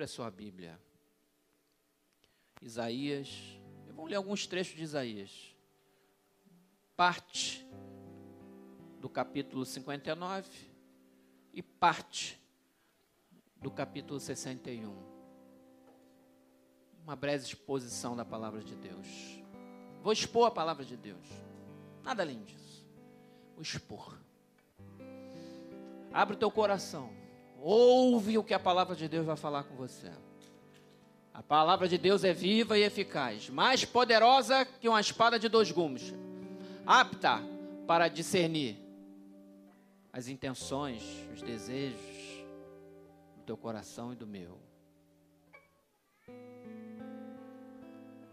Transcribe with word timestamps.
Abre 0.00 0.06
a 0.06 0.08
sua 0.08 0.30
Bíblia. 0.30 0.80
Isaías. 2.62 3.60
Vamos 3.88 4.08
ler 4.08 4.16
alguns 4.16 4.46
trechos 4.46 4.74
de 4.74 4.82
Isaías. 4.82 5.54
Parte 6.96 7.68
do 8.98 9.10
capítulo 9.10 9.66
59 9.66 10.48
e 11.52 11.62
parte 11.62 12.40
do 13.56 13.70
capítulo 13.70 14.18
61. 14.18 14.90
Uma 17.04 17.14
breve 17.14 17.44
exposição 17.44 18.16
da 18.16 18.24
palavra 18.24 18.64
de 18.64 18.74
Deus. 18.76 19.06
Vou 20.02 20.14
expor 20.14 20.48
a 20.48 20.50
palavra 20.50 20.82
de 20.82 20.96
Deus. 20.96 21.28
Nada 22.02 22.22
além 22.22 22.42
disso. 22.42 22.88
Vou 23.52 23.60
expor. 23.60 24.18
Abre 26.10 26.36
o 26.36 26.38
teu 26.38 26.50
coração. 26.50 27.19
Ouve 27.62 28.38
o 28.38 28.44
que 28.44 28.54
a 28.54 28.58
palavra 28.58 28.96
de 28.96 29.06
Deus 29.06 29.26
vai 29.26 29.36
falar 29.36 29.64
com 29.64 29.74
você. 29.76 30.10
A 31.32 31.42
palavra 31.42 31.86
de 31.86 31.98
Deus 31.98 32.24
é 32.24 32.32
viva 32.32 32.78
e 32.78 32.82
eficaz, 32.82 33.50
mais 33.50 33.84
poderosa 33.84 34.64
que 34.64 34.88
uma 34.88 35.00
espada 35.00 35.38
de 35.38 35.48
dois 35.48 35.70
gumes, 35.70 36.14
apta 36.86 37.42
para 37.86 38.08
discernir 38.08 38.78
as 40.12 40.26
intenções, 40.28 41.02
os 41.32 41.42
desejos 41.42 42.00
do 43.36 43.42
teu 43.44 43.56
coração 43.56 44.12
e 44.12 44.16
do 44.16 44.26
meu. 44.26 44.58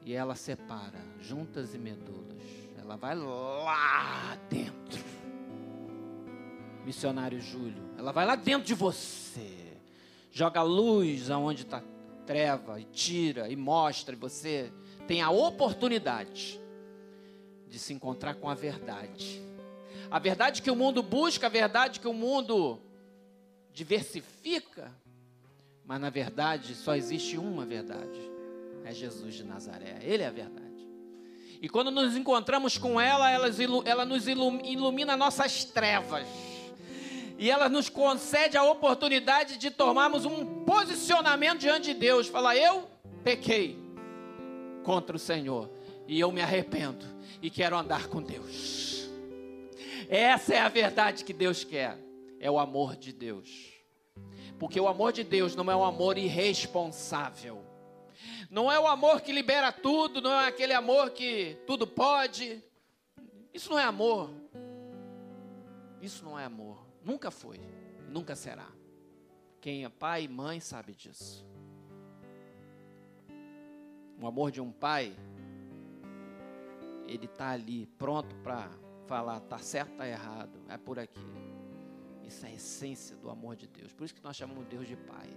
E 0.04 0.14
ela 0.14 0.36
separa 0.36 1.00
juntas 1.20 1.76
e 1.76 1.78
medulas. 1.78 2.42
Ela 2.78 2.96
vai 2.96 3.14
lá 3.14 4.38
dentro. 4.50 5.17
Missionário 6.88 7.42
Júlio, 7.42 7.84
ela 7.98 8.14
vai 8.14 8.26
lá 8.26 8.38
dentro 8.38 8.66
de 8.66 8.74
você. 8.74 9.76
Joga 10.32 10.62
luz 10.62 11.30
aonde 11.30 11.64
está 11.64 11.84
treva 12.26 12.80
e 12.80 12.86
tira 12.86 13.50
e 13.50 13.58
mostra, 13.58 14.16
e 14.16 14.18
você 14.18 14.72
tem 15.06 15.22
a 15.22 15.30
oportunidade 15.30 16.58
de 17.68 17.78
se 17.78 17.92
encontrar 17.92 18.36
com 18.36 18.50
a 18.50 18.54
verdade. 18.54 19.44
A 20.10 20.18
verdade 20.18 20.62
que 20.62 20.72
o 20.72 20.78
mundo 20.78 21.04
busca, 21.04 21.48
a 21.48 21.50
verdade 21.50 22.00
que 22.00 22.08
o 22.08 22.14
mundo 22.14 22.80
diversifica, 23.74 24.90
mas 25.86 26.00
na 26.00 26.10
verdade 26.10 26.74
só 26.74 26.96
existe 26.96 27.38
uma 27.38 27.66
verdade: 27.66 28.32
é 28.86 28.94
Jesus 28.94 29.36
de 29.36 29.44
Nazaré. 29.44 30.00
Ele 30.04 30.24
é 30.24 30.28
a 30.28 30.32
verdade. 30.32 30.88
E 31.62 31.68
quando 31.68 31.92
nos 31.92 32.16
encontramos 32.16 32.78
com 32.78 32.98
ela, 33.02 33.30
ela 33.30 34.06
nos 34.06 34.26
ilumina 34.26 35.18
nossas 35.18 35.66
trevas 35.66 36.47
e 37.38 37.52
ela 37.52 37.70
nos 37.70 37.88
concede 37.88 38.58
a 38.58 38.64
oportunidade 38.64 39.58
de 39.58 39.70
tomarmos 39.70 40.26
um 40.26 40.64
posicionamento 40.64 41.60
diante 41.60 41.94
de 41.94 42.00
Deus. 42.00 42.28
Falar, 42.28 42.58
eu 42.58 42.90
pequei 43.24 43.78
contra 44.84 45.16
o 45.16 45.20
Senhor 45.20 45.70
e 46.08 46.20
eu 46.20 46.32
me 46.32 46.42
arrependo 46.42 47.06
e 47.42 47.50
quero 47.50 47.78
andar 47.78 48.08
com 48.08 48.22
Deus. 48.22 49.08
Essa 50.10 50.56
é 50.56 50.60
a 50.60 50.70
verdade 50.70 51.24
que 51.24 51.34
Deus 51.34 51.64
quer, 51.64 51.98
é 52.40 52.50
o 52.50 52.58
amor 52.58 52.96
de 52.96 53.12
Deus. 53.12 53.74
Porque 54.58 54.80
o 54.80 54.88
amor 54.88 55.12
de 55.12 55.24
Deus 55.24 55.56
não 55.56 55.70
é 55.70 55.76
um 55.76 55.84
amor 55.84 56.18
irresponsável. 56.18 57.64
Não 58.50 58.72
é 58.72 58.80
o 58.80 58.88
amor 58.88 59.22
que 59.22 59.32
libera 59.32 59.72
tudo, 59.72 60.22
não 60.22 60.32
é 60.32 60.48
aquele 60.48 60.74
amor 60.74 61.12
que 61.12 61.58
tudo 61.68 61.86
pode. 61.86 62.64
Isso 63.54 63.70
não 63.70 63.78
é 63.78 63.84
amor. 63.84 64.32
Isso 66.02 66.24
não 66.24 66.40
é 66.40 66.46
amor. 66.46 66.87
Nunca 67.08 67.32
foi, 67.32 67.58
nunca 68.10 68.36
será. 68.36 68.68
Quem 69.62 69.86
é 69.86 69.90
pai 69.90 70.26
e 70.26 70.28
mãe 70.28 70.60
sabe 70.60 70.94
disso. 70.94 71.48
O 74.22 74.28
amor 74.28 74.52
de 74.52 74.60
um 74.60 74.74
pai, 74.74 75.16
ele 77.08 77.24
está 77.24 77.52
ali 77.52 77.86
pronto 77.98 78.36
para 78.44 78.70
falar, 79.06 79.38
está 79.38 79.58
certo, 79.58 79.92
está 79.92 80.06
errado, 80.06 80.60
é 80.68 80.78
por 80.78 81.00
aqui. 81.00 81.32
Isso 82.26 82.46
é 82.46 82.50
a 82.50 82.54
essência 82.54 83.16
do 83.16 83.30
amor 83.30 83.56
de 83.56 83.68
Deus. 83.68 83.94
Por 83.94 84.04
isso 84.04 84.14
que 84.14 84.22
nós 84.22 84.36
chamamos 84.36 84.68
Deus 84.68 84.86
de 84.86 84.98
Pai. 84.98 85.30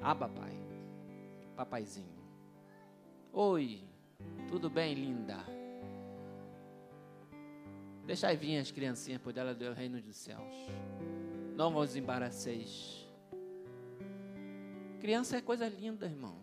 Aba 0.00 0.30
Pai. 0.30 0.54
Papaizinho. 1.54 2.24
Oi, 3.34 3.84
tudo 4.48 4.70
bem, 4.70 4.94
linda? 4.94 5.59
Deixai 8.10 8.36
vir 8.36 8.58
as 8.58 8.72
criancinhas, 8.72 9.22
por 9.22 9.32
dela 9.32 9.54
do 9.54 9.72
reino 9.72 10.02
dos 10.02 10.16
céus. 10.16 10.52
Não 11.54 11.72
vos 11.72 11.94
embaraceis. 11.94 13.06
Criança 15.00 15.36
é 15.36 15.40
coisa 15.40 15.68
linda, 15.68 16.06
irmão. 16.06 16.36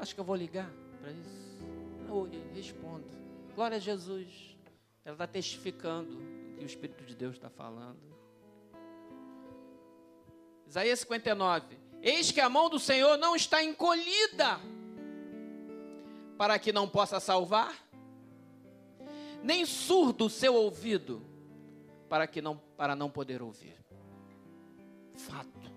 Acho 0.00 0.12
que 0.12 0.20
eu 0.20 0.24
vou 0.24 0.34
ligar 0.34 0.68
para 1.00 1.12
isso? 1.12 1.56
Não, 2.08 2.28
respondo. 2.52 3.06
Glória 3.54 3.76
a 3.76 3.80
Jesus. 3.80 4.56
Ela 5.04 5.14
está 5.14 5.28
testificando 5.28 6.18
o 6.18 6.56
que 6.56 6.64
o 6.64 6.66
Espírito 6.66 7.04
de 7.04 7.14
Deus 7.14 7.36
está 7.36 7.48
falando. 7.48 8.02
Isaías 10.66 10.98
59. 10.98 11.78
Eis 12.02 12.32
que 12.32 12.40
a 12.40 12.48
mão 12.48 12.68
do 12.68 12.80
Senhor 12.80 13.16
não 13.18 13.36
está 13.36 13.62
encolhida 13.62 14.58
para 16.36 16.58
que 16.58 16.72
não 16.72 16.88
possa 16.88 17.20
salvar 17.20 17.91
nem 19.42 19.66
surdo 19.66 20.26
o 20.26 20.30
seu 20.30 20.54
ouvido 20.54 21.22
para 22.08 22.26
que 22.26 22.40
não 22.40 22.56
para 22.76 22.94
não 22.94 23.10
poder 23.10 23.42
ouvir. 23.42 23.76
Fato. 25.16 25.72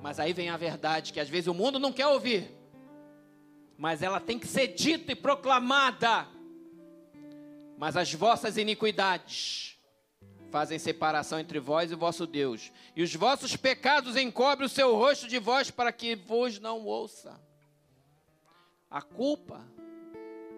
Mas 0.00 0.18
aí 0.18 0.32
vem 0.32 0.50
a 0.50 0.56
verdade 0.56 1.12
que 1.12 1.20
às 1.20 1.28
vezes 1.28 1.46
o 1.46 1.54
mundo 1.54 1.78
não 1.78 1.92
quer 1.92 2.06
ouvir. 2.08 2.50
Mas 3.78 4.02
ela 4.02 4.20
tem 4.20 4.38
que 4.38 4.46
ser 4.46 4.68
dita 4.68 5.12
e 5.12 5.14
proclamada. 5.14 6.26
Mas 7.76 7.96
as 7.96 8.12
vossas 8.12 8.56
iniquidades 8.56 9.78
fazem 10.50 10.78
separação 10.78 11.40
entre 11.40 11.58
vós 11.58 11.90
e 11.90 11.94
vosso 11.94 12.26
Deus, 12.26 12.70
e 12.94 13.02
os 13.02 13.14
vossos 13.14 13.56
pecados 13.56 14.16
encobrem 14.16 14.66
o 14.66 14.68
seu 14.68 14.94
rosto 14.94 15.26
de 15.26 15.38
vós 15.38 15.70
para 15.70 15.90
que 15.90 16.14
vos 16.14 16.60
não 16.60 16.84
ouça. 16.84 17.40
A 18.90 19.00
culpa 19.00 19.66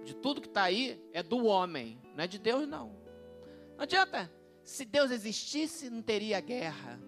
de 0.05 0.15
tudo 0.15 0.41
que 0.41 0.47
está 0.47 0.65
aí 0.65 1.03
é 1.13 1.23
do 1.23 1.47
homem, 1.47 2.01
não 2.15 2.23
é 2.23 2.27
de 2.27 2.39
Deus, 2.39 2.69
não. 2.69 2.91
Não 3.77 3.83
adianta. 3.83 4.31
Se 4.63 4.85
Deus 4.85 5.11
existisse, 5.11 5.91
não 5.91 6.03
teria 6.03 6.41
guerra. 6.41 7.01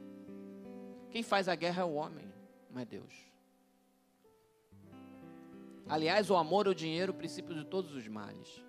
Quem 1.11 1.23
faz 1.23 1.49
a 1.49 1.55
guerra 1.55 1.83
é 1.83 1.85
o 1.85 1.95
homem, 1.95 2.31
não 2.71 2.81
é 2.81 2.85
Deus. 2.85 3.15
Aliás, 5.89 6.31
o 6.31 6.37
amor 6.37 6.67
é 6.67 6.71
o 6.71 6.75
dinheiro, 6.75 7.13
o 7.13 7.17
princípio 7.17 7.55
de 7.55 7.65
todos 7.65 7.95
os 7.95 8.09
males. 8.09 8.63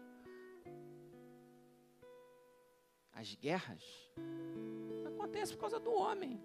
As 3.12 3.34
guerras 3.34 3.84
acontecem 5.06 5.56
por 5.56 5.62
causa 5.62 5.80
do 5.80 5.92
homem. 5.92 6.40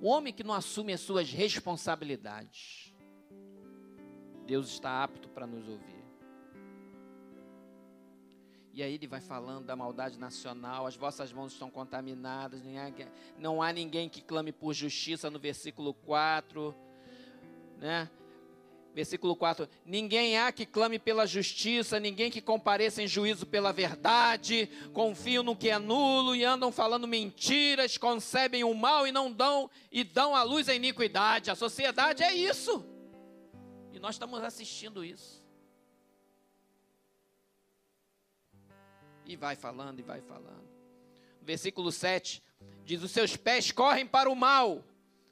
O 0.00 0.08
homem 0.08 0.32
que 0.32 0.42
não 0.42 0.52
assume 0.52 0.92
as 0.92 1.00
suas 1.00 1.30
responsabilidades. 1.30 2.91
Deus 4.46 4.68
está 4.68 5.02
apto 5.02 5.28
para 5.28 5.46
nos 5.46 5.68
ouvir. 5.68 6.02
E 8.74 8.82
aí 8.82 8.94
ele 8.94 9.06
vai 9.06 9.20
falando 9.20 9.66
da 9.66 9.76
maldade 9.76 10.18
nacional, 10.18 10.86
as 10.86 10.96
vossas 10.96 11.30
mãos 11.30 11.52
estão 11.52 11.70
contaminadas, 11.70 12.62
não 13.38 13.60
há 13.60 13.70
ninguém 13.70 14.08
que 14.08 14.22
clame 14.22 14.50
por 14.50 14.72
justiça 14.72 15.30
no 15.30 15.38
versículo 15.38 15.92
4, 15.92 16.74
né? 17.76 18.08
Versículo 18.94 19.36
4: 19.36 19.68
Ninguém 19.84 20.38
há 20.38 20.50
que 20.50 20.64
clame 20.64 20.98
pela 20.98 21.26
justiça, 21.26 22.00
ninguém 22.00 22.30
que 22.30 22.40
compareça 22.40 23.02
em 23.02 23.06
juízo 23.06 23.46
pela 23.46 23.72
verdade, 23.72 24.70
confiam 24.94 25.42
no 25.42 25.56
que 25.56 25.68
é 25.68 25.78
nulo 25.78 26.34
e 26.34 26.42
andam 26.42 26.72
falando 26.72 27.06
mentiras, 27.06 27.98
concebem 27.98 28.64
o 28.64 28.74
mal 28.74 29.06
e 29.06 29.12
não 29.12 29.30
dão 29.30 29.70
e 29.90 30.02
dão 30.02 30.34
à 30.34 30.42
luz 30.42 30.68
a 30.68 30.74
iniquidade. 30.74 31.50
A 31.50 31.54
sociedade 31.54 32.22
é 32.22 32.34
isso 32.34 32.91
nós 33.98 34.14
estamos 34.14 34.42
assistindo 34.42 35.04
isso. 35.04 35.42
E 39.24 39.36
vai 39.36 39.56
falando, 39.56 40.00
e 40.00 40.02
vai 40.02 40.20
falando. 40.20 40.68
Versículo 41.40 41.90
7 41.90 42.42
diz: 42.84 43.02
Os 43.02 43.10
seus 43.10 43.36
pés 43.36 43.70
correm 43.70 44.06
para 44.06 44.30
o 44.30 44.36
mal, 44.36 44.84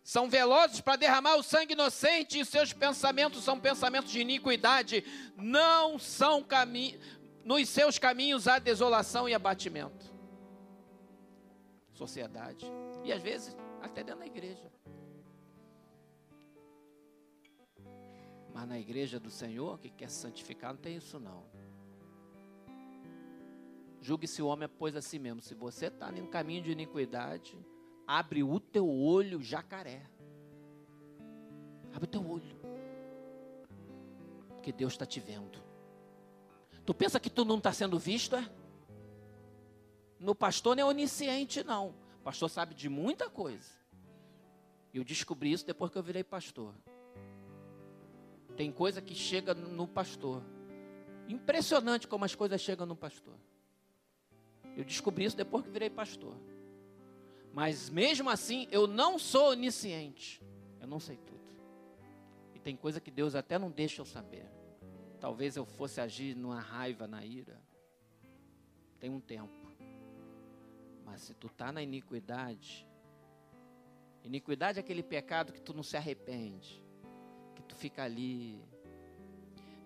são 0.02 0.28
velozes 0.28 0.80
para 0.80 0.96
derramar 0.96 1.36
o 1.36 1.42
sangue 1.42 1.74
inocente, 1.74 2.38
e 2.38 2.42
os 2.42 2.48
seus 2.48 2.72
pensamentos 2.72 3.44
são 3.44 3.58
pensamentos 3.60 4.10
de 4.10 4.20
iniquidade, 4.20 5.04
não 5.36 5.98
são 5.98 6.42
caminhos, 6.42 7.00
nos 7.44 7.68
seus 7.68 7.98
caminhos 7.98 8.48
há 8.48 8.58
desolação 8.58 9.28
e 9.28 9.34
abatimento. 9.34 10.10
Sociedade. 11.92 12.66
E 13.04 13.12
às 13.12 13.22
vezes, 13.22 13.56
até 13.82 14.02
dentro 14.02 14.20
da 14.20 14.26
igreja. 14.26 14.70
Mas 18.60 18.68
na 18.68 18.78
igreja 18.78 19.18
do 19.18 19.30
Senhor, 19.30 19.78
que 19.78 19.88
quer 19.88 20.10
santificar, 20.10 20.74
não 20.74 20.80
tem 20.80 20.96
isso 20.96 21.18
não. 21.18 21.44
Julgue 24.02 24.28
se 24.28 24.42
o 24.42 24.46
homem 24.46 24.66
é 24.66 24.68
pois 24.68 24.94
a 24.94 25.00
si 25.00 25.18
mesmo. 25.18 25.40
Se 25.40 25.54
você 25.54 25.86
está 25.86 26.12
no 26.12 26.28
caminho 26.28 26.62
de 26.62 26.70
iniquidade, 26.70 27.58
Abre 28.12 28.42
o 28.42 28.58
teu 28.58 28.88
olho, 28.88 29.40
jacaré. 29.40 30.02
Abre 31.92 32.04
o 32.04 32.08
teu 32.08 32.28
olho. 32.28 32.56
Porque 34.48 34.72
Deus 34.72 34.94
está 34.94 35.06
te 35.06 35.20
vendo. 35.20 35.62
Tu 36.84 36.92
pensa 36.92 37.20
que 37.20 37.30
tu 37.30 37.44
não 37.44 37.58
está 37.58 37.72
sendo 37.72 38.00
visto, 38.00 38.34
é? 38.34 38.50
No 40.18 40.34
pastor 40.34 40.74
não 40.74 40.82
é 40.82 40.86
onisciente, 40.86 41.62
não. 41.62 41.94
O 42.18 42.22
pastor 42.24 42.50
sabe 42.50 42.74
de 42.74 42.88
muita 42.88 43.30
coisa. 43.30 43.70
Eu 44.92 45.04
descobri 45.04 45.52
isso 45.52 45.64
depois 45.64 45.92
que 45.92 45.96
eu 45.96 46.02
virei 46.02 46.24
pastor. 46.24 46.74
Tem 48.56 48.70
coisa 48.70 49.00
que 49.00 49.14
chega 49.14 49.54
no 49.54 49.86
pastor. 49.86 50.42
Impressionante 51.28 52.08
como 52.08 52.24
as 52.24 52.34
coisas 52.34 52.60
chegam 52.60 52.86
no 52.86 52.96
pastor. 52.96 53.34
Eu 54.76 54.84
descobri 54.84 55.24
isso 55.24 55.36
depois 55.36 55.64
que 55.64 55.70
virei 55.70 55.90
pastor. 55.90 56.34
Mas 57.52 57.90
mesmo 57.90 58.30
assim, 58.30 58.68
eu 58.70 58.86
não 58.86 59.18
sou 59.18 59.50
onisciente. 59.50 60.42
Eu 60.80 60.86
não 60.86 61.00
sei 61.00 61.16
tudo. 61.16 61.40
E 62.54 62.58
tem 62.58 62.76
coisa 62.76 63.00
que 63.00 63.10
Deus 63.10 63.34
até 63.34 63.58
não 63.58 63.70
deixa 63.70 64.00
eu 64.00 64.06
saber. 64.06 64.46
Talvez 65.20 65.56
eu 65.56 65.66
fosse 65.66 66.00
agir 66.00 66.34
numa 66.34 66.60
raiva, 66.60 67.06
na 67.06 67.24
ira. 67.24 67.60
Tem 68.98 69.10
um 69.10 69.20
tempo. 69.20 69.60
Mas 71.04 71.22
se 71.22 71.34
tu 71.34 71.48
está 71.48 71.72
na 71.72 71.82
iniquidade, 71.82 72.86
iniquidade 74.22 74.78
é 74.78 74.80
aquele 74.80 75.02
pecado 75.02 75.52
que 75.52 75.60
tu 75.60 75.74
não 75.74 75.82
se 75.82 75.96
arrepende, 75.96 76.82
fica 77.80 78.04
ali, 78.04 78.62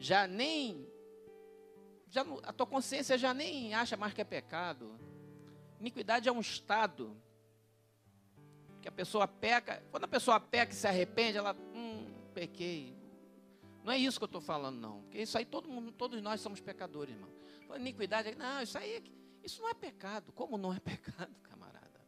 já 0.01 0.27
nem, 0.27 0.87
já, 2.11 2.23
a 2.43 2.53
tua 2.53 2.67
consciência 2.67 3.17
já 3.17 3.33
nem 3.33 3.73
acha 3.73 3.97
mais 3.97 4.13
que 4.13 4.21
é 4.21 4.25
pecado. 4.25 4.99
Iniquidade 5.79 6.29
é 6.29 6.33
um 6.33 6.41
estado 6.41 7.17
que 8.83 8.89
a 8.89 8.93
pessoa 8.93 9.29
peca, 9.29 9.83
quando 9.91 10.05
a 10.05 10.09
pessoa 10.09 10.41
peca 10.41 10.73
e 10.73 10.77
se 10.77 10.87
arrepende, 10.87 11.39
ela, 11.39 11.57
hum, 11.75 12.13
pequei. 12.35 12.99
Não 13.85 13.93
é 13.93 13.99
isso 13.99 14.19
que 14.19 14.25
eu 14.25 14.27
estou 14.27 14.41
falando, 14.41 14.79
não. 14.79 15.03
Porque 15.03 15.23
isso 15.23 15.39
aí 15.39 15.45
todo 15.45 15.69
mundo, 15.69 15.93
todos 15.93 16.21
nós 16.21 16.41
somos 16.41 16.61
pecadores, 16.61 17.15
irmão. 17.15 17.31
Iniquidade, 17.77 18.35
não, 18.35 18.61
isso 18.61 18.77
aí, 18.77 19.03
isso 19.43 19.63
não 19.63 19.69
é 19.69 19.75
pecado. 19.75 20.33
Como 20.33 20.59
não 20.59 20.73
é 20.73 20.81
pecado, 20.81 21.35
camarada? 21.43 22.01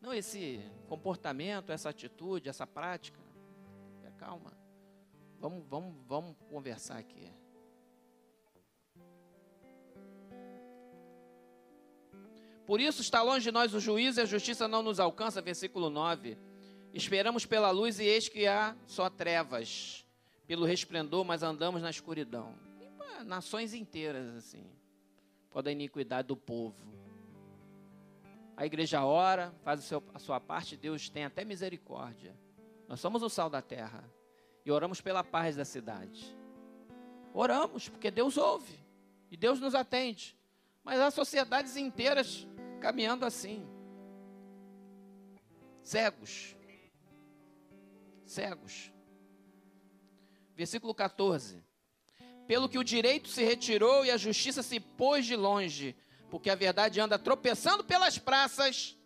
Não, 0.00 0.12
esse 0.12 0.60
comportamento, 0.88 1.70
essa 1.70 1.90
atitude, 1.90 2.48
essa 2.48 2.66
prática. 2.66 3.20
Calma. 4.18 4.59
Vamos, 5.40 5.64
vamos, 5.68 5.94
vamos 6.06 6.36
conversar 6.50 6.98
aqui. 6.98 7.32
Por 12.66 12.78
isso 12.78 13.00
está 13.00 13.22
longe 13.22 13.44
de 13.44 13.50
nós 13.50 13.72
o 13.74 13.80
juízo 13.80 14.20
e 14.20 14.22
a 14.22 14.26
justiça 14.26 14.68
não 14.68 14.82
nos 14.82 15.00
alcança, 15.00 15.40
versículo 15.40 15.88
9. 15.88 16.36
Esperamos 16.92 17.46
pela 17.46 17.70
luz 17.70 17.98
e 17.98 18.04
eis 18.04 18.28
que 18.28 18.46
há 18.46 18.76
só 18.86 19.08
trevas, 19.08 20.06
pelo 20.46 20.66
resplendor, 20.66 21.24
mas 21.24 21.42
andamos 21.42 21.80
na 21.80 21.88
escuridão. 21.88 22.54
E, 22.78 23.24
nações 23.24 23.72
inteiras, 23.72 24.36
assim, 24.36 24.64
por 25.50 25.62
da 25.62 25.72
iniquidade 25.72 26.28
do 26.28 26.36
povo. 26.36 26.76
A 28.56 28.66
igreja 28.66 29.02
ora, 29.04 29.54
faz 29.62 29.90
a 30.14 30.18
sua 30.18 30.38
parte, 30.38 30.76
Deus 30.76 31.08
tem 31.08 31.24
até 31.24 31.46
misericórdia. 31.46 32.36
Nós 32.86 33.00
somos 33.00 33.22
o 33.22 33.28
sal 33.30 33.48
da 33.48 33.62
terra 33.62 34.04
e 34.64 34.70
oramos 34.70 35.00
pela 35.00 35.24
paz 35.24 35.56
da 35.56 35.64
cidade. 35.64 36.36
Oramos, 37.32 37.88
porque 37.88 38.10
Deus 38.10 38.36
ouve 38.36 38.78
e 39.30 39.36
Deus 39.36 39.60
nos 39.60 39.74
atende. 39.74 40.36
Mas 40.82 41.00
há 41.00 41.10
sociedades 41.10 41.76
inteiras 41.76 42.46
caminhando 42.80 43.24
assim. 43.24 43.66
Cegos. 45.82 46.56
Cegos. 48.24 48.92
Versículo 50.56 50.94
14. 50.94 51.62
Pelo 52.46 52.68
que 52.68 52.78
o 52.78 52.84
direito 52.84 53.28
se 53.28 53.44
retirou 53.44 54.04
e 54.04 54.10
a 54.10 54.16
justiça 54.16 54.62
se 54.62 54.80
pôs 54.80 55.24
de 55.24 55.36
longe, 55.36 55.96
porque 56.30 56.50
a 56.50 56.54
verdade 56.54 57.00
anda 57.00 57.18
tropeçando 57.18 57.84
pelas 57.84 58.18
praças 58.18 58.96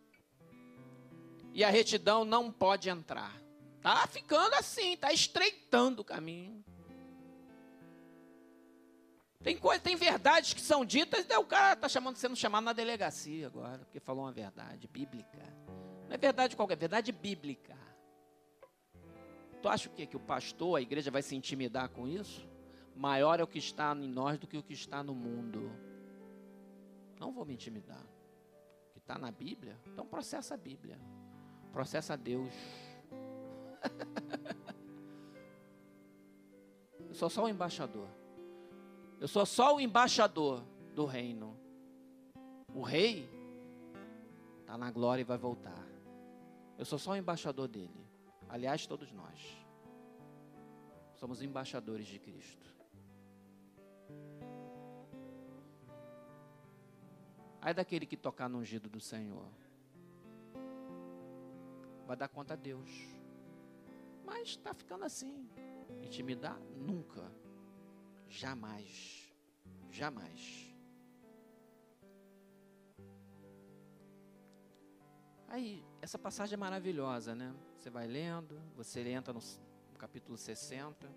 e 1.52 1.62
a 1.62 1.70
retidão 1.70 2.24
não 2.24 2.50
pode 2.50 2.88
entrar. 2.88 3.43
Tá 3.84 4.06
ficando 4.06 4.54
assim, 4.54 4.96
tá 4.96 5.12
estreitando 5.12 6.00
o 6.00 6.04
caminho. 6.06 6.64
Tem 9.42 9.58
coisa, 9.58 9.78
tem 9.78 9.94
verdades 9.94 10.54
que 10.54 10.60
são 10.62 10.86
ditas, 10.86 11.26
o 11.38 11.44
cara 11.44 11.74
está 11.74 11.86
chamando, 11.86 12.16
sendo 12.16 12.34
chamado 12.34 12.64
na 12.64 12.72
delegacia 12.72 13.46
agora, 13.46 13.80
porque 13.80 14.00
falou 14.00 14.24
uma 14.24 14.32
verdade 14.32 14.88
bíblica. 14.88 15.38
Não 16.08 16.14
é 16.14 16.16
verdade 16.16 16.56
qualquer, 16.56 16.72
é 16.72 16.76
verdade 16.78 17.12
bíblica. 17.12 17.76
Tu 19.60 19.68
acha 19.68 19.86
o 19.86 19.92
quê? 19.92 20.06
Que 20.06 20.16
o 20.16 20.20
pastor, 20.20 20.78
a 20.78 20.80
igreja 20.80 21.10
vai 21.10 21.20
se 21.20 21.36
intimidar 21.36 21.90
com 21.90 22.08
isso? 22.08 22.48
Maior 22.96 23.38
é 23.38 23.42
o 23.42 23.46
que 23.46 23.58
está 23.58 23.94
em 23.94 24.08
nós 24.08 24.38
do 24.38 24.46
que 24.46 24.56
o 24.56 24.62
que 24.62 24.72
está 24.72 25.02
no 25.02 25.14
mundo. 25.14 25.70
Não 27.20 27.30
vou 27.30 27.44
me 27.44 27.52
intimidar. 27.52 28.00
O 28.00 28.92
que 28.94 28.98
está 28.98 29.18
na 29.18 29.30
Bíblia, 29.30 29.78
então 29.92 30.06
processa 30.06 30.54
a 30.54 30.56
Bíblia. 30.56 30.98
Processa 31.70 32.16
Deus. 32.16 32.54
Eu 37.08 37.14
sou 37.14 37.30
só 37.30 37.44
o 37.44 37.48
embaixador. 37.48 38.08
Eu 39.20 39.28
sou 39.28 39.46
só 39.46 39.76
o 39.76 39.80
embaixador 39.80 40.64
do 40.94 41.04
reino. 41.04 41.56
O 42.74 42.82
rei 42.82 43.28
está 44.60 44.76
na 44.76 44.90
glória 44.90 45.22
e 45.22 45.24
vai 45.24 45.38
voltar. 45.38 45.84
Eu 46.76 46.84
sou 46.84 46.98
só 46.98 47.12
o 47.12 47.16
embaixador 47.16 47.68
dele. 47.68 48.04
Aliás, 48.48 48.86
todos 48.86 49.12
nós 49.12 49.64
somos 51.14 51.40
embaixadores 51.40 52.06
de 52.06 52.18
Cristo. 52.18 52.74
Ai 57.60 57.72
daquele 57.72 58.04
que 58.04 58.16
tocar 58.16 58.48
no 58.48 58.58
ungido 58.58 58.90
do 58.90 59.00
Senhor. 59.00 59.48
Vai 62.06 62.16
dar 62.16 62.28
conta 62.28 62.52
a 62.52 62.56
Deus. 62.56 63.13
Mas 64.24 64.50
está 64.50 64.72
ficando 64.74 65.04
assim. 65.04 65.48
Intimidar? 66.02 66.58
Nunca. 66.76 67.30
Jamais. 68.28 69.32
Jamais. 69.90 70.74
Aí, 75.48 75.84
essa 76.02 76.18
passagem 76.18 76.54
é 76.54 76.56
maravilhosa, 76.56 77.34
né? 77.34 77.54
Você 77.78 77.88
vai 77.88 78.06
lendo, 78.08 78.60
você 78.74 79.00
entra 79.08 79.32
no, 79.32 79.40
no 79.92 79.98
capítulo 79.98 80.36
60, 80.36 81.08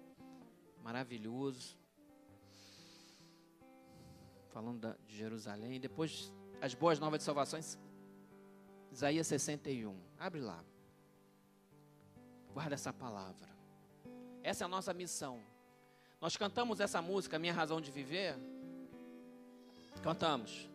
maravilhoso. 0.83 1.75
Falando 4.49 4.79
da, 4.81 4.97
de 5.07 5.17
Jerusalém. 5.17 5.79
Depois, 5.79 6.31
as 6.61 6.75
boas 6.75 6.99
novas 6.99 7.19
de 7.19 7.23
salvações. 7.23 7.79
Isaías 8.91 9.27
61. 9.27 9.99
Abre 10.19 10.39
lá. 10.39 10.63
Guarda 12.53 12.75
essa 12.75 12.91
palavra. 12.91 13.47
Essa 14.43 14.63
é 14.63 14.65
a 14.65 14.69
nossa 14.69 14.93
missão. 14.93 15.41
Nós 16.19 16.35
cantamos 16.35 16.79
essa 16.79 17.01
música, 17.01 17.37
Minha 17.37 17.53
Razão 17.53 17.79
de 17.79 17.91
Viver. 17.91 18.35
Cantamos. 20.01 20.69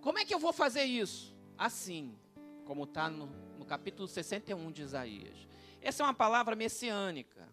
Como 0.00 0.18
é 0.18 0.24
que 0.24 0.34
eu 0.34 0.38
vou 0.38 0.52
fazer 0.52 0.84
isso? 0.84 1.34
Assim, 1.56 2.16
como 2.64 2.84
está 2.84 3.08
no, 3.08 3.26
no 3.58 3.64
capítulo 3.64 4.08
61 4.08 4.72
de 4.72 4.82
Isaías. 4.82 5.46
Essa 5.80 6.02
é 6.02 6.06
uma 6.06 6.14
palavra 6.14 6.54
messiânica. 6.56 7.48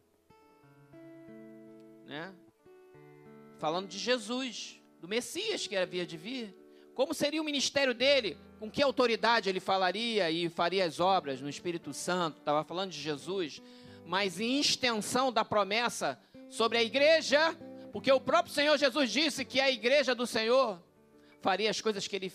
Né? 2.06 2.34
Falando 3.58 3.88
de 3.88 3.98
Jesus, 3.98 4.82
do 5.00 5.08
Messias 5.08 5.68
que 5.68 5.76
havia 5.76 6.06
de 6.06 6.18
vir. 6.18 6.56
Como 7.00 7.13
seria 7.13 7.41
o 7.41 7.46
ministério 7.46 7.94
dele? 7.94 8.38
Com 8.60 8.70
que 8.70 8.84
autoridade 8.84 9.48
ele 9.48 9.62
falaria 9.62 10.29
e 10.29 10.50
faria 10.50 10.84
as 10.84 11.00
obras 11.00 11.39
no 11.39 11.48
Espírito 11.48 11.94
Santo? 11.94 12.39
Estava 12.39 12.62
falando 12.65 12.91
de 12.91 13.00
Jesus, 13.00 13.62
mas 14.06 14.38
em 14.38 14.60
extensão 14.60 15.32
da 15.32 15.46
promessa 15.46 16.20
sobre 16.50 16.77
a 16.77 16.84
igreja, 16.84 17.56
porque 17.94 18.12
o 18.12 18.20
próprio 18.20 18.53
Senhor 18.53 18.77
Jesus 18.77 19.10
disse 19.13 19.46
que 19.46 19.62
a 19.62 19.72
igreja 19.72 20.13
do 20.13 20.27
Senhor 20.27 20.77
faria 21.39 21.70
as 21.70 21.79
coisas 21.79 22.06
que 22.06 22.18
ele, 22.18 22.29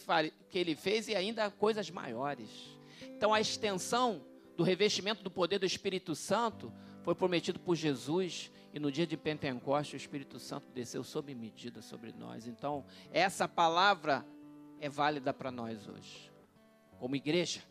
que 0.48 0.58
ele 0.58 0.74
fez 0.74 1.08
e 1.08 1.14
ainda 1.14 1.50
coisas 1.50 1.90
maiores. 1.90 2.48
Então 3.02 3.34
a 3.34 3.42
extensão 3.42 4.24
do 4.56 4.64
revestimento 4.64 5.22
do 5.22 5.30
poder 5.30 5.58
do 5.58 5.66
Espírito 5.66 6.14
Santo 6.14 6.72
foi 7.02 7.14
prometido 7.14 7.60
por 7.60 7.76
Jesus 7.76 8.50
e 8.72 8.80
no 8.80 8.90
dia 8.90 9.06
de 9.06 9.14
Pentecostes 9.14 9.92
o 9.92 9.96
Espírito 10.02 10.38
Santo 10.38 10.68
desceu 10.72 11.04
sob 11.04 11.34
medida 11.34 11.82
sobre 11.82 12.12
nós. 12.12 12.46
Então 12.46 12.82
essa 13.12 13.46
palavra 13.46 14.24
é 14.80 14.88
válida 14.88 15.32
para 15.32 15.50
nós 15.50 15.88
hoje, 15.88 16.32
como 16.98 17.16
igreja 17.16 17.62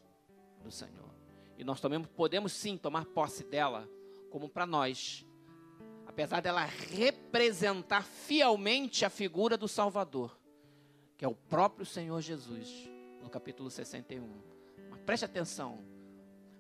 do 0.63 0.71
Senhor. 0.71 1.13
E 1.57 1.63
nós 1.63 1.79
também 1.79 2.01
podemos 2.01 2.51
sim 2.51 2.77
tomar 2.77 3.05
posse 3.05 3.43
dela, 3.43 3.87
como 4.29 4.49
para 4.49 4.65
nós 4.65 5.25
apesar 6.13 6.41
dela 6.41 6.63
representar 6.63 8.03
fielmente 8.03 9.03
a 9.03 9.09
figura 9.09 9.57
do 9.57 9.67
Salvador, 9.67 10.39
que 11.17 11.25
é 11.25 11.27
o 11.27 11.33
próprio 11.33 11.87
Senhor 11.87 12.21
Jesus, 12.21 12.69
no 13.19 13.31
capítulo 13.31 13.71
61. 13.71 14.29
Mas 14.91 14.99
Preste 15.01 15.25
atenção. 15.25 15.83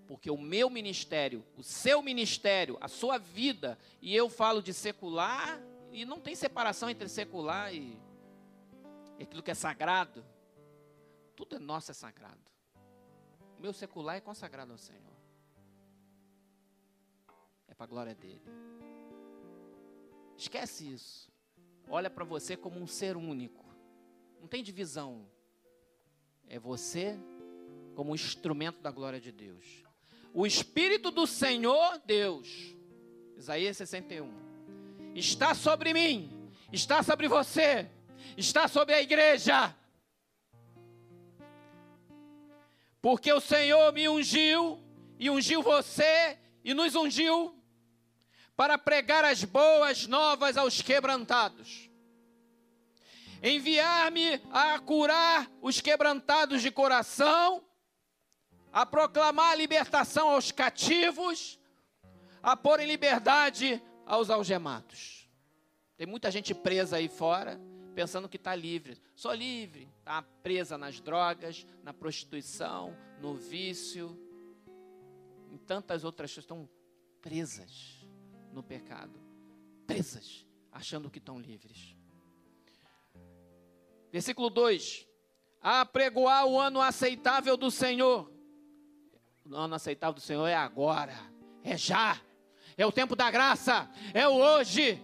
Porque 0.07 0.31
o 0.31 0.37
meu 0.37 0.71
ministério, 0.71 1.45
o 1.55 1.61
seu 1.61 2.01
ministério, 2.01 2.79
a 2.81 2.87
sua 2.87 3.19
vida, 3.19 3.77
e 4.01 4.15
eu 4.15 4.27
falo 4.27 4.61
de 4.61 4.73
secular, 4.73 5.61
e 5.91 6.03
não 6.03 6.19
tem 6.19 6.33
separação 6.33 6.89
entre 6.89 7.07
secular 7.07 7.71
e, 7.71 7.95
e 9.19 9.23
aquilo 9.23 9.43
que 9.43 9.51
é 9.51 9.53
sagrado. 9.53 10.25
Tudo 11.35 11.55
é 11.55 11.59
nosso 11.59 11.91
é 11.91 11.93
sagrado. 11.93 12.41
O 13.57 13.61
meu 13.61 13.73
secular 13.73 14.15
é 14.15 14.21
consagrado 14.21 14.71
ao 14.71 14.77
Senhor. 14.77 15.13
É 17.67 17.73
para 17.73 17.85
a 17.85 17.87
glória 17.87 18.15
dele. 18.15 18.43
Esquece 20.37 20.91
isso. 20.91 21.31
Olha 21.87 22.09
para 22.09 22.23
você 22.23 22.55
como 22.55 22.79
um 22.79 22.87
ser 22.87 23.15
único. 23.17 23.65
Não 24.39 24.47
tem 24.47 24.63
divisão. 24.63 25.27
É 26.47 26.59
você 26.59 27.17
como 27.95 28.11
um 28.11 28.15
instrumento 28.15 28.81
da 28.81 28.91
glória 28.91 29.19
de 29.19 29.31
Deus. 29.31 29.83
O 30.33 30.45
Espírito 30.45 31.11
do 31.11 31.27
Senhor 31.27 31.99
Deus, 32.05 32.75
Isaías 33.37 33.77
61, 33.77 34.31
está 35.15 35.53
sobre 35.53 35.93
mim, 35.93 36.51
está 36.71 37.03
sobre 37.03 37.27
você, 37.27 37.89
está 38.35 38.67
sobre 38.67 38.95
a 38.95 39.01
igreja. 39.01 39.75
Porque 43.03 43.33
o 43.33 43.41
Senhor 43.41 43.91
me 43.91 44.07
ungiu 44.07 44.81
e 45.19 45.29
ungiu 45.29 45.61
você 45.61 46.39
e 46.63 46.73
nos 46.73 46.95
ungiu 46.95 47.53
para 48.55 48.77
pregar 48.77 49.25
as 49.25 49.43
boas 49.43 50.07
novas 50.07 50.55
aos 50.55 50.81
quebrantados. 50.81 51.89
Enviar-me 53.43 54.41
a 54.49 54.79
curar 54.79 55.51
os 55.61 55.81
quebrantados 55.81 56.61
de 56.61 56.71
coração 56.71 57.61
a 58.71 58.85
proclamar 58.85 59.51
a 59.51 59.55
libertação 59.55 60.29
aos 60.29 60.53
cativos, 60.53 61.59
a 62.41 62.55
pôr 62.55 62.79
em 62.79 62.87
liberdade 62.87 63.83
aos 64.05 64.29
algemados. 64.29 65.29
Tem 65.97 66.07
muita 66.07 66.31
gente 66.31 66.55
presa 66.55 66.95
aí 66.95 67.09
fora, 67.09 67.59
pensando 67.93 68.27
que 68.27 68.37
está 68.37 68.55
livre. 68.55 68.97
Sou 69.15 69.33
livre, 69.33 69.89
está 69.99 70.21
presa 70.21 70.77
nas 70.77 70.99
drogas, 70.99 71.65
na 71.83 71.93
prostituição, 71.93 72.95
no 73.21 73.35
vício, 73.35 74.17
em 75.51 75.57
tantas 75.57 76.03
outras 76.03 76.31
coisas. 76.31 76.43
Estão 76.43 76.69
presas 77.21 78.05
no 78.51 78.61
pecado, 78.61 79.19
presas, 79.87 80.45
achando 80.71 81.09
que 81.09 81.19
estão 81.19 81.39
livres. 81.39 81.95
Versículo 84.11 84.49
2: 84.49 85.07
A 85.61 85.81
apregoar 85.81 86.45
o 86.45 86.59
ano 86.59 86.81
aceitável 86.81 87.55
do 87.55 87.71
Senhor 87.71 88.33
o 89.45 89.55
ano 89.55 89.75
aceitável 89.75 90.13
do 90.13 90.21
Senhor 90.21 90.47
é 90.47 90.55
agora, 90.55 91.13
é 91.63 91.77
já, 91.77 92.19
é 92.77 92.85
o 92.85 92.91
tempo 92.91 93.15
da 93.15 93.29
graça, 93.29 93.89
é 94.13 94.27
o 94.27 94.35
hoje. 94.35 95.01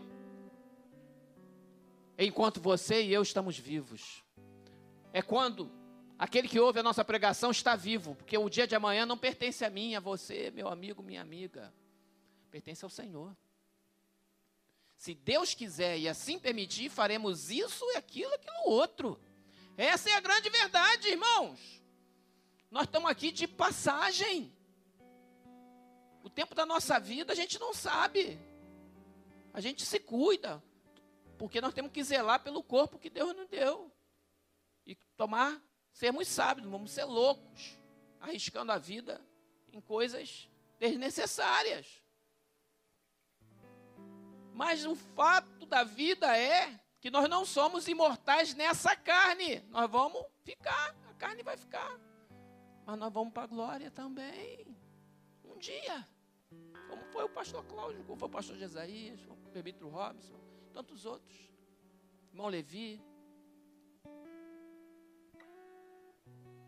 Enquanto 2.21 2.59
você 2.59 3.01
e 3.01 3.13
eu 3.13 3.21
estamos 3.21 3.57
vivos, 3.57 4.25
é 5.13 5.21
quando 5.21 5.71
aquele 6.17 6.49
que 6.49 6.59
ouve 6.59 6.81
a 6.81 6.83
nossa 6.83 7.05
pregação 7.05 7.49
está 7.49 7.77
vivo, 7.77 8.13
porque 8.13 8.37
o 8.37 8.49
dia 8.49 8.67
de 8.67 8.75
amanhã 8.75 9.05
não 9.05 9.17
pertence 9.17 9.63
a 9.63 9.69
mim, 9.69 9.95
a 9.95 10.01
você, 10.01 10.51
meu 10.51 10.67
amigo, 10.67 11.01
minha 11.01 11.21
amiga, 11.21 11.73
pertence 12.51 12.83
ao 12.83 12.89
Senhor. 12.89 13.33
Se 14.97 15.15
Deus 15.15 15.53
quiser 15.53 15.97
e 15.97 16.09
assim 16.09 16.37
permitir, 16.37 16.89
faremos 16.89 17.49
isso 17.49 17.85
e 17.93 17.95
aquilo, 17.95 18.33
aquilo 18.33 18.63
outro. 18.65 19.17
Essa 19.77 20.09
é 20.09 20.15
a 20.15 20.19
grande 20.19 20.49
verdade, 20.49 21.07
irmãos. 21.07 21.81
Nós 22.69 22.83
estamos 22.83 23.09
aqui 23.09 23.31
de 23.31 23.47
passagem. 23.47 24.53
O 26.21 26.29
tempo 26.29 26.53
da 26.53 26.65
nossa 26.65 26.99
vida 26.99 27.31
a 27.31 27.35
gente 27.35 27.57
não 27.57 27.73
sabe. 27.73 28.37
A 29.53 29.61
gente 29.61 29.85
se 29.85 30.01
cuida. 30.01 30.61
Porque 31.39 31.61
nós 31.61 31.73
temos 31.73 31.93
que 31.93 32.03
zelar 32.03 32.43
pelo 32.43 32.61
corpo 32.61 32.99
que 32.99 33.09
Deus 33.09 33.33
nos 33.33 33.47
deu. 33.47 33.89
E 34.85 34.93
tomar, 35.15 35.63
sermos 35.89 36.27
sábios, 36.27 36.65
não 36.65 36.71
vamos 36.73 36.91
ser 36.91 37.05
loucos, 37.05 37.79
arriscando 38.19 38.73
a 38.73 38.77
vida 38.77 39.25
em 39.71 39.79
coisas 39.79 40.49
desnecessárias. 40.77 42.03
Mas 44.53 44.85
o 44.85 44.93
fato 44.97 45.65
da 45.65 45.85
vida 45.85 46.37
é 46.37 46.77
que 46.99 47.09
nós 47.09 47.29
não 47.29 47.45
somos 47.45 47.87
imortais 47.87 48.53
nessa 48.53 48.93
carne. 48.93 49.61
Nós 49.69 49.89
vamos 49.89 50.21
ficar, 50.43 50.93
a 51.09 51.13
carne 51.13 51.41
vai 51.41 51.55
ficar. 51.55 51.97
Mas 52.85 52.99
nós 52.99 53.13
vamos 53.13 53.33
para 53.33 53.43
a 53.43 53.47
glória 53.47 53.89
também. 53.89 54.67
Um 55.45 55.57
dia. 55.57 56.05
Como 56.89 57.05
foi 57.05 57.23
o 57.23 57.29
pastor 57.29 57.63
Cláudio, 57.63 58.03
como 58.03 58.19
foi 58.19 58.27
o 58.27 58.31
pastor 58.31 58.57
Jesaías, 58.57 59.21
o 59.29 59.37
Pebitro 59.51 59.87
Robson, 59.87 60.48
tantos 60.69 61.05
outros. 61.05 61.37
Irmão 62.31 62.47
Levi. 62.47 63.01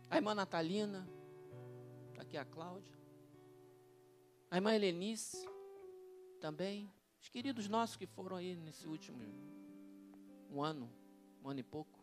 A 0.10 0.16
irmã 0.16 0.36
Natalina. 0.36 1.08
Está 2.10 2.22
aqui 2.22 2.38
a 2.38 2.46
Cláudia. 2.46 2.98
A 4.50 4.58
irmã 4.58 4.74
Helenice. 4.74 5.48
Também. 6.40 6.92
Os 7.22 7.30
queridos 7.30 7.68
nossos 7.68 7.96
que 7.96 8.08
foram 8.08 8.36
aí 8.36 8.56
nesse 8.56 8.88
último 8.88 9.20
um 10.50 10.62
ano, 10.62 10.92
um 11.42 11.50
ano 11.50 11.60
e 11.60 11.64
pouco. 11.64 12.02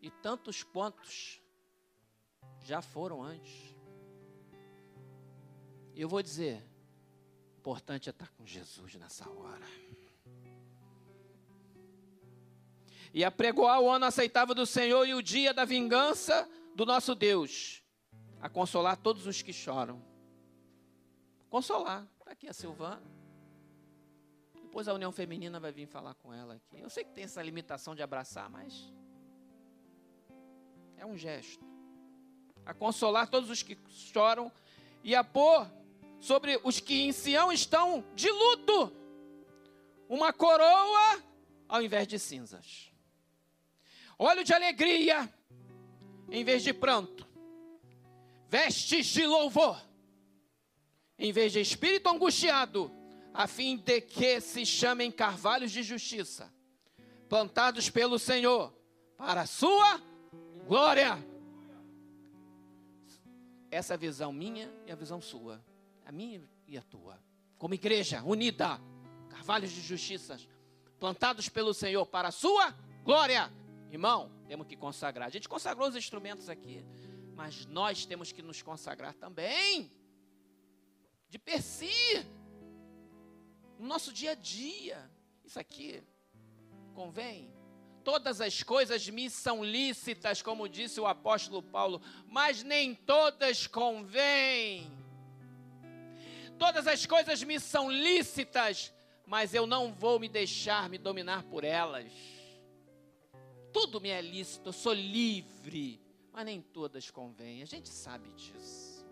E 0.00 0.10
tantos 0.10 0.62
quantos 0.62 1.42
já 2.62 2.80
foram 2.80 3.22
antes. 3.22 3.77
Eu 6.00 6.08
vou 6.08 6.22
dizer, 6.22 6.62
importante 7.58 8.08
é 8.08 8.10
estar 8.10 8.30
com 8.30 8.46
Jesus 8.46 8.94
nessa 8.94 9.28
hora. 9.28 9.66
E 13.12 13.24
apregoar 13.24 13.80
o 13.80 13.90
ano 13.90 14.04
aceitável 14.04 14.54
do 14.54 14.64
Senhor 14.64 15.04
e 15.08 15.14
o 15.14 15.20
dia 15.20 15.52
da 15.52 15.64
vingança 15.64 16.48
do 16.72 16.86
nosso 16.86 17.16
Deus. 17.16 17.82
A 18.40 18.48
consolar 18.48 18.96
todos 18.96 19.26
os 19.26 19.42
que 19.42 19.52
choram. 19.52 20.00
Consolar. 21.50 22.06
Está 22.20 22.30
aqui 22.30 22.46
a 22.46 22.52
Silvana. 22.52 23.02
Depois 24.54 24.86
a 24.86 24.94
União 24.94 25.10
Feminina 25.10 25.58
vai 25.58 25.72
vir 25.72 25.88
falar 25.88 26.14
com 26.14 26.32
ela 26.32 26.54
aqui. 26.54 26.78
Eu 26.78 26.88
sei 26.88 27.02
que 27.02 27.10
tem 27.10 27.24
essa 27.24 27.42
limitação 27.42 27.96
de 27.96 28.02
abraçar, 28.04 28.48
mas 28.48 28.92
é 30.96 31.04
um 31.04 31.16
gesto. 31.16 31.66
A 32.64 32.72
consolar 32.72 33.28
todos 33.28 33.50
os 33.50 33.64
que 33.64 33.76
choram 33.88 34.52
e 35.02 35.16
a 35.16 35.24
pôr 35.24 35.66
sobre 36.20 36.60
os 36.64 36.80
que 36.80 37.02
em 37.02 37.12
Sião 37.12 37.52
estão 37.52 38.04
de 38.14 38.30
luto 38.30 38.92
uma 40.08 40.32
coroa 40.32 41.22
ao 41.68 41.82
invés 41.82 42.06
de 42.06 42.18
cinzas. 42.18 42.90
Óleo 44.18 44.42
de 44.42 44.52
alegria 44.52 45.32
em 46.30 46.42
vez 46.44 46.62
de 46.62 46.72
pranto. 46.72 47.26
Vestes 48.48 49.06
de 49.06 49.26
louvor 49.26 49.80
em 51.18 51.32
vez 51.32 51.52
de 51.52 51.60
espírito 51.60 52.08
angustiado, 52.08 52.92
a 53.34 53.48
fim 53.48 53.76
de 53.76 54.00
que 54.00 54.40
se 54.40 54.64
chamem 54.64 55.10
carvalhos 55.10 55.72
de 55.72 55.82
justiça, 55.82 56.52
plantados 57.28 57.90
pelo 57.90 58.20
Senhor, 58.20 58.72
para 59.16 59.40
a 59.42 59.46
sua 59.46 60.00
Glória! 60.68 61.16
Essa 63.70 63.94
é 63.94 63.96
a 63.96 63.98
visão 63.98 64.30
minha 64.30 64.70
e 64.86 64.92
a 64.92 64.94
visão 64.94 65.18
sua. 65.18 65.64
A 66.08 66.12
minha 66.12 66.42
e 66.66 66.78
a 66.78 66.80
tua. 66.80 67.22
Como 67.58 67.74
igreja 67.74 68.22
unida, 68.24 68.80
carvalhos 69.28 69.70
de 69.70 69.82
justiça, 69.82 70.40
plantados 70.98 71.50
pelo 71.50 71.74
Senhor 71.74 72.06
para 72.06 72.28
a 72.28 72.30
sua 72.30 72.70
glória. 73.04 73.52
Irmão, 73.92 74.32
temos 74.46 74.66
que 74.66 74.74
consagrar. 74.74 75.28
A 75.28 75.30
gente 75.30 75.46
consagrou 75.46 75.86
os 75.86 75.94
instrumentos 75.94 76.48
aqui, 76.48 76.82
mas 77.36 77.66
nós 77.66 78.06
temos 78.06 78.32
que 78.32 78.40
nos 78.40 78.62
consagrar 78.62 79.12
também. 79.12 79.90
De 81.28 81.38
per 81.38 81.60
si. 81.60 81.92
No 83.78 83.86
nosso 83.86 84.10
dia 84.10 84.30
a 84.30 84.34
dia. 84.34 85.10
Isso 85.44 85.60
aqui 85.60 86.02
convém 86.94 87.52
todas 88.02 88.40
as 88.40 88.62
coisas 88.62 89.06
me 89.10 89.28
são 89.28 89.62
lícitas, 89.62 90.40
como 90.40 90.66
disse 90.66 90.98
o 90.98 91.06
apóstolo 91.06 91.62
Paulo, 91.62 92.00
mas 92.26 92.62
nem 92.62 92.94
todas 92.94 93.66
convêm. 93.66 94.97
Todas 96.58 96.86
as 96.86 97.06
coisas 97.06 97.42
me 97.42 97.60
são 97.60 97.90
lícitas, 97.90 98.92
mas 99.24 99.54
eu 99.54 99.66
não 99.66 99.92
vou 99.92 100.18
me 100.18 100.28
deixar 100.28 100.88
me 100.88 100.98
dominar 100.98 101.44
por 101.44 101.62
elas. 101.62 102.12
Tudo 103.72 104.00
me 104.00 104.08
é 104.08 104.20
lícito, 104.20 104.70
eu 104.70 104.72
sou 104.72 104.92
livre, 104.92 106.00
mas 106.32 106.44
nem 106.44 106.60
todas 106.60 107.10
convêm. 107.10 107.62
A 107.62 107.66
gente 107.66 107.88
sabe 107.88 108.32
disso. 108.32 109.06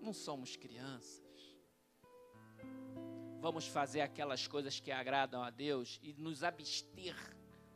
Não 0.00 0.12
somos 0.12 0.56
crianças. 0.56 1.22
Vamos 3.40 3.66
fazer 3.66 4.00
aquelas 4.00 4.46
coisas 4.46 4.80
que 4.80 4.90
agradam 4.90 5.42
a 5.42 5.50
Deus 5.50 6.00
e 6.02 6.12
nos 6.14 6.42
abster 6.42 7.16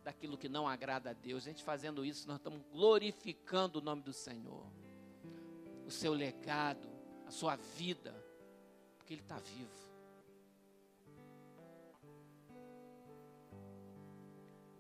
daquilo 0.03 0.39
que 0.39 0.49
não 0.49 0.67
agrada 0.67 1.11
a 1.11 1.13
Deus. 1.13 1.45
A 1.45 1.51
gente 1.51 1.63
fazendo 1.63 2.05
isso, 2.05 2.27
nós 2.29 2.37
estamos 2.39 2.63
glorificando 2.71 3.81
o 3.81 3.83
nome 3.83 4.03
do 4.03 4.13
Senhor. 4.13 4.65
O 5.85 5.91
seu 5.91 6.13
legado, 6.13 6.89
a 7.27 7.31
sua 7.31 7.57
vida, 7.57 8.15
porque 9.07 9.15
Ele 9.15 9.23
está 9.23 9.39
vivo. 9.39 9.71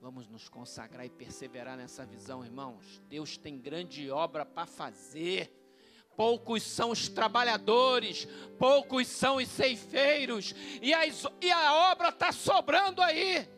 Vamos 0.00 0.26
nos 0.26 0.48
consagrar 0.48 1.06
e 1.06 1.10
perseverar 1.10 1.76
nessa 1.76 2.04
visão, 2.04 2.44
irmãos. 2.44 3.00
Deus 3.08 3.36
tem 3.36 3.56
grande 3.56 4.10
obra 4.10 4.44
para 4.44 4.66
fazer. 4.66 5.52
Poucos 6.16 6.64
são 6.64 6.90
os 6.90 7.08
trabalhadores, 7.08 8.26
poucos 8.58 9.06
são 9.06 9.36
os 9.36 9.46
ceifeiros, 9.46 10.54
e, 10.82 10.92
as, 10.92 11.24
e 11.40 11.52
a 11.52 11.92
obra 11.92 12.08
está 12.08 12.32
sobrando 12.32 13.00
aí 13.02 13.48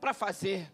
para 0.00 0.12
fazer. 0.12 0.72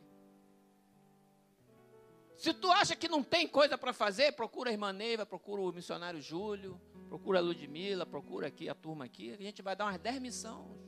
Se 2.36 2.52
tu 2.52 2.70
acha 2.70 2.94
que 2.94 3.08
não 3.08 3.22
tem 3.22 3.48
coisa 3.48 3.78
para 3.78 3.92
fazer, 3.92 4.32
procura 4.32 4.70
a 4.70 4.72
irmã 4.72 4.92
Neiva, 4.92 5.24
procura 5.24 5.62
o 5.62 5.72
missionário 5.72 6.20
Júlio, 6.20 6.80
procura 7.08 7.38
a 7.38 7.42
Ludmila, 7.42 8.04
procura 8.04 8.48
aqui 8.48 8.68
a 8.68 8.74
turma 8.74 9.06
aqui, 9.06 9.32
a 9.32 9.36
gente 9.36 9.62
vai 9.62 9.74
dar 9.74 9.86
umas 9.86 9.98
10 9.98 10.20
missões, 10.20 10.78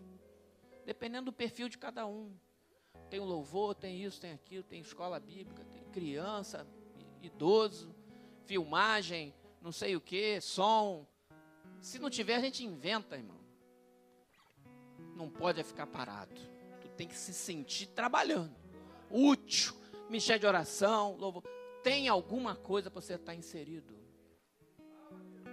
dependendo 0.84 1.26
do 1.26 1.32
perfil 1.32 1.68
de 1.68 1.78
cada 1.78 2.06
um. 2.06 2.36
Tem 3.08 3.18
o 3.18 3.24
louvor, 3.24 3.74
tem 3.74 4.02
isso, 4.02 4.20
tem 4.20 4.32
aquilo, 4.32 4.62
tem 4.62 4.80
escola 4.80 5.18
bíblica, 5.18 5.64
tem 5.64 5.82
criança, 5.84 6.66
idoso, 7.22 7.94
filmagem, 8.44 9.34
não 9.62 9.72
sei 9.72 9.96
o 9.96 10.00
que, 10.00 10.40
som. 10.40 11.06
Se 11.80 11.98
não 11.98 12.10
tiver, 12.10 12.36
a 12.36 12.40
gente 12.40 12.64
inventa, 12.64 13.16
irmão. 13.16 13.38
Não 15.16 15.30
pode 15.30 15.62
ficar 15.64 15.86
parado 15.86 16.58
tem 16.98 17.06
que 17.06 17.16
se 17.16 17.32
sentir 17.32 17.86
trabalhando, 17.86 18.56
útil, 19.08 19.72
mexer 20.08 20.38
de 20.38 20.46
oração, 20.46 21.16
louvor. 21.16 21.42
Tem 21.82 22.08
alguma 22.08 22.54
coisa 22.54 22.90
para 22.90 23.00
você 23.00 23.14
estar 23.14 23.34
inserido? 23.34 23.96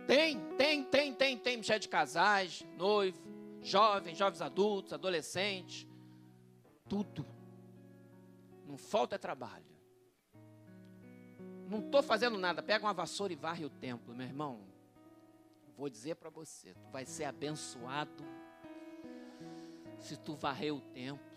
Tem, 0.08 0.40
tem, 0.56 0.84
tem, 0.84 1.14
tem, 1.14 1.38
tem. 1.38 1.58
Mexer 1.58 1.80
de 1.80 1.88
casais, 1.88 2.66
noivo, 2.78 3.20
jovens, 3.62 4.18
jovens 4.18 4.42
adultos, 4.42 4.94
adolescentes, 4.94 5.88
tudo. 6.88 7.26
Não 8.68 8.78
falta 8.78 9.18
trabalho. 9.18 9.66
Não 11.70 11.80
estou 11.80 12.04
fazendo 12.04 12.38
nada. 12.38 12.62
Pega 12.62 12.86
uma 12.86 12.94
vassoura 12.94 13.34
e 13.34 13.36
varre 13.36 13.66
o 13.66 13.70
templo, 13.70 14.14
meu 14.14 14.26
irmão. 14.26 14.60
Vou 15.78 15.90
dizer 15.90 16.16
para 16.16 16.30
você, 16.30 16.74
tu 16.74 16.90
vai 16.90 17.06
ser 17.06 17.26
abençoado 17.26 18.24
se 20.00 20.16
tu 20.16 20.36
varrer 20.36 20.74
o 20.74 20.80
templo. 20.80 21.35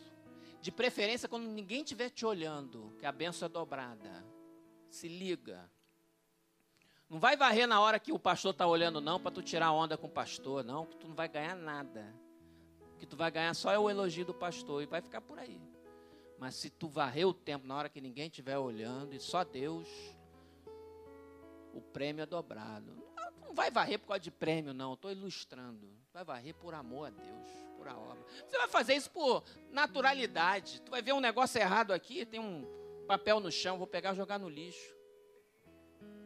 De 0.61 0.73
preferência 0.73 1.29
quando 1.29 1.45
ninguém 1.45 1.83
estiver 1.83 2.11
te 2.11 2.27
olhando, 2.27 2.93
que 2.99 3.07
a 3.07 3.13
benção 3.13 3.47
é 3.47 3.49
dobrada. 3.49 4.25
Se 4.91 5.07
liga. 5.07 5.71
Não 7.09 7.19
vai 7.19 7.37
varrer 7.37 7.67
na 7.67 7.81
hora 7.81 7.99
que 7.99 8.13
o 8.13 8.19
pastor 8.19 8.51
está 8.51 8.67
olhando, 8.67 9.01
não, 9.01 9.21
para 9.21 9.31
tu 9.31 9.43
tirar 9.43 9.73
onda 9.73 9.97
com 9.97 10.09
o 10.09 10.11
pastor, 10.11 10.65
não, 10.65 10.85
que 10.85 10.97
tu 10.97 11.09
não 11.09 11.15
vai 11.15 11.29
ganhar 11.29 11.55
nada. 11.55 12.15
O 12.95 12.99
que 12.99 13.07
tu 13.07 13.17
vai 13.17 13.31
ganhar 13.31 13.55
só 13.55 13.71
é 13.71 13.79
o 13.79 13.89
elogio 13.89 14.25
do 14.25 14.35
pastor 14.35 14.83
e 14.83 14.87
vai 14.87 15.01
ficar 15.01 15.21
por 15.21 15.39
aí. 15.39 15.61
Mas 16.39 16.57
se 16.57 16.69
tu 16.69 16.89
varrer 16.89 17.27
o 17.27 17.33
tempo 17.33 17.67
na 17.67 17.77
hora 17.77 17.89
que 17.89 18.01
ninguém 18.01 18.27
estiver 18.27 18.59
olhando 18.59 19.15
e 19.15 19.21
só 19.21 19.45
Deus, 19.45 19.89
o 21.73 21.81
prêmio 21.81 22.23
é 22.23 22.27
dobrado. 22.27 22.93
Não 23.41 23.55
vai 23.55 23.71
varrer 23.71 23.99
por 23.99 24.09
causa 24.09 24.21
de 24.21 24.31
prêmio, 24.31 24.75
não. 24.75 24.95
Estou 24.95 25.11
ilustrando. 25.11 25.89
Vai 26.13 26.25
varrer 26.25 26.55
por 26.55 26.75
amor 26.75 27.07
a 27.07 27.11
Deus 27.11 27.68
por 27.79 27.87
a 27.87 27.97
obra. 27.97 28.19
Você 28.47 28.59
vai 28.59 28.69
fazer 28.69 28.95
isso 28.95 29.11
por 29.11 29.45
naturalidade. 29.71 30.83
Tu 30.83 30.91
vai 30.91 31.01
ver 31.01 31.13
um 31.13 31.21
negócio 31.21 31.61
errado 31.61 31.93
aqui, 31.93 32.27
tem 32.27 32.41
um 32.41 32.67
papel 33.07 33.39
no 33.39 33.51
chão, 33.51 33.79
vou 33.79 33.87
pegar 33.87 34.13
e 34.13 34.17
jogar 34.17 34.39
no 34.39 34.49
lixo. 34.49 34.95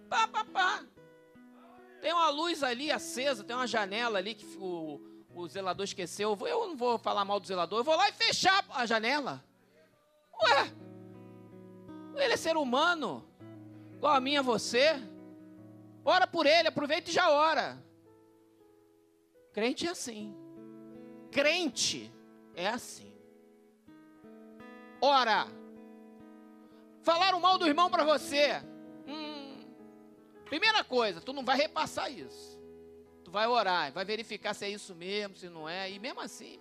Pá, 0.09 0.27
pá, 0.27 0.45
pá. 0.45 0.85
Tem 2.01 2.13
uma 2.13 2.31
luz 2.31 2.63
ali 2.63 2.91
acesa, 2.91 3.45
tem 3.45 3.55
uma 3.55 3.67
janela 3.67 4.19
ali 4.19 4.35
que 4.35 4.47
o, 4.57 5.01
o 5.35 5.47
zelador 5.47 5.85
esqueceu. 5.85 6.37
Eu 6.41 6.67
não 6.67 6.77
vou 6.77 6.99
falar 6.99 7.25
mal 7.25 7.39
do 7.39 7.47
zelador, 7.47 7.81
eu 7.81 7.85
vou 7.85 7.97
lá 7.97 8.09
e 8.09 8.13
fechar 8.13 8.65
a 8.71 8.87
janela. 8.87 9.45
Ué, 10.43 10.73
ele 12.17 12.35
é 12.35 12.37
ser 12.37 12.57
humano, 12.57 13.25
igual 13.95 14.15
a 14.15 14.21
mim 14.21 14.37
a 14.37 14.43
você. 14.43 14.95
Ora 16.05 16.27
por 16.27 16.47
ele, 16.47 16.69
aproveita 16.69 17.11
e 17.11 17.13
já 17.13 17.31
ora. 17.31 17.81
Crente 19.53 19.87
é 19.87 19.91
assim. 19.91 20.42
Crente 21.33 22.13
é 22.55 22.69
assim. 22.69 23.11
Ora, 25.01 25.47
falaram 27.03 27.41
mal 27.41 27.57
do 27.57 27.67
irmão 27.67 27.91
para 27.91 28.05
você. 28.05 28.63
Hum, 29.07 29.65
primeira 30.45 30.85
coisa, 30.85 31.23
tu 31.23 31.33
não 31.33 31.43
vai 31.45 31.57
repassar 31.57 32.13
isso. 32.13 32.61
Tu 33.25 33.31
vai 33.31 33.47
orar, 33.47 33.91
vai 33.93 34.05
verificar 34.05 34.53
se 34.53 34.67
é 34.67 34.69
isso 34.69 34.95
mesmo, 34.95 35.35
se 35.35 35.49
não 35.49 35.67
é. 35.67 35.91
E 35.91 35.99
mesmo 35.99 36.21
assim, 36.21 36.59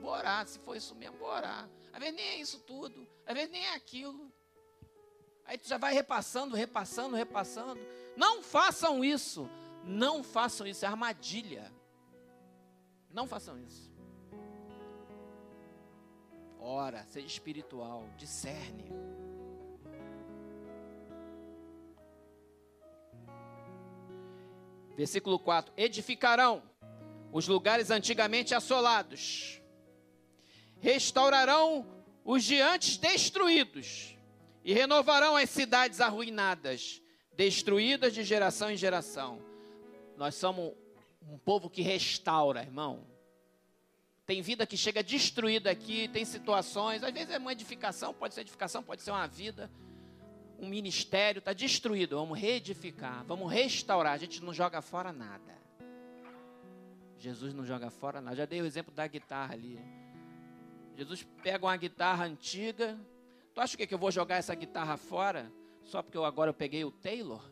vou 0.00 0.10
orar. 0.10 0.46
Se 0.48 0.58
for 0.58 0.76
isso 0.76 0.94
mesmo, 0.96 1.16
vou 1.16 1.28
orar. 1.28 1.68
Às 1.92 2.00
vezes 2.00 2.16
nem 2.16 2.26
é 2.26 2.36
isso 2.40 2.58
tudo, 2.58 3.06
às 3.24 3.34
vezes 3.34 3.50
nem 3.50 3.64
é 3.64 3.74
aquilo. 3.74 4.32
Aí 5.46 5.56
tu 5.56 5.68
já 5.68 5.78
vai 5.78 5.94
repassando, 5.94 6.56
repassando, 6.56 7.14
repassando. 7.14 7.80
Não 8.16 8.42
façam 8.42 9.04
isso. 9.04 9.48
Não 9.84 10.24
façam 10.24 10.66
isso, 10.66 10.84
é 10.84 10.88
armadilha. 10.88 11.70
Não 13.14 13.28
façam 13.28 13.56
isso. 13.60 13.94
Ora, 16.58 17.04
seja 17.04 17.28
espiritual, 17.28 18.04
discerne. 18.18 18.90
Versículo 24.96 25.38
4: 25.38 25.72
Edificarão 25.76 26.60
os 27.30 27.46
lugares 27.46 27.88
antigamente 27.88 28.52
assolados, 28.52 29.62
restaurarão 30.80 31.86
os 32.24 32.42
diantes 32.42 32.96
destruídos, 32.96 34.18
e 34.64 34.72
renovarão 34.72 35.36
as 35.36 35.50
cidades 35.50 36.00
arruinadas, 36.00 37.00
destruídas 37.36 38.12
de 38.12 38.24
geração 38.24 38.70
em 38.72 38.76
geração. 38.76 39.40
Nós 40.16 40.34
somos 40.34 40.72
um 41.28 41.38
povo 41.38 41.70
que 41.70 41.82
restaura, 41.82 42.62
irmão. 42.62 43.06
Tem 44.26 44.40
vida 44.40 44.66
que 44.66 44.76
chega 44.76 45.02
destruída 45.02 45.70
aqui, 45.70 46.08
tem 46.08 46.24
situações, 46.24 47.02
às 47.02 47.12
vezes 47.12 47.30
é 47.30 47.38
uma 47.38 47.52
edificação, 47.52 48.14
pode 48.14 48.34
ser 48.34 48.40
edificação, 48.40 48.82
pode 48.82 49.02
ser 49.02 49.10
uma 49.10 49.26
vida, 49.26 49.70
um 50.58 50.66
ministério, 50.66 51.40
está 51.40 51.52
destruído. 51.52 52.16
Vamos 52.16 52.38
reedificar, 52.38 53.24
vamos 53.24 53.52
restaurar. 53.52 54.14
A 54.14 54.18
gente 54.18 54.42
não 54.42 54.54
joga 54.54 54.80
fora 54.80 55.12
nada. 55.12 55.54
Jesus 57.18 57.52
não 57.52 57.64
joga 57.64 57.90
fora 57.90 58.20
nada. 58.20 58.36
Já 58.36 58.46
dei 58.46 58.62
o 58.62 58.66
exemplo 58.66 58.94
da 58.94 59.06
guitarra 59.06 59.54
ali. 59.54 59.78
Jesus 60.96 61.26
pega 61.42 61.66
uma 61.66 61.76
guitarra 61.76 62.24
antiga. 62.24 62.98
Tu 63.52 63.60
acha 63.60 63.76
que, 63.76 63.86
que 63.86 63.94
eu 63.94 63.98
vou 63.98 64.10
jogar 64.10 64.36
essa 64.36 64.54
guitarra 64.54 64.96
fora 64.96 65.52
só 65.82 66.02
porque 66.02 66.16
eu 66.16 66.24
agora 66.24 66.50
eu 66.50 66.54
peguei 66.54 66.84
o 66.84 66.90
Taylor? 66.90 67.42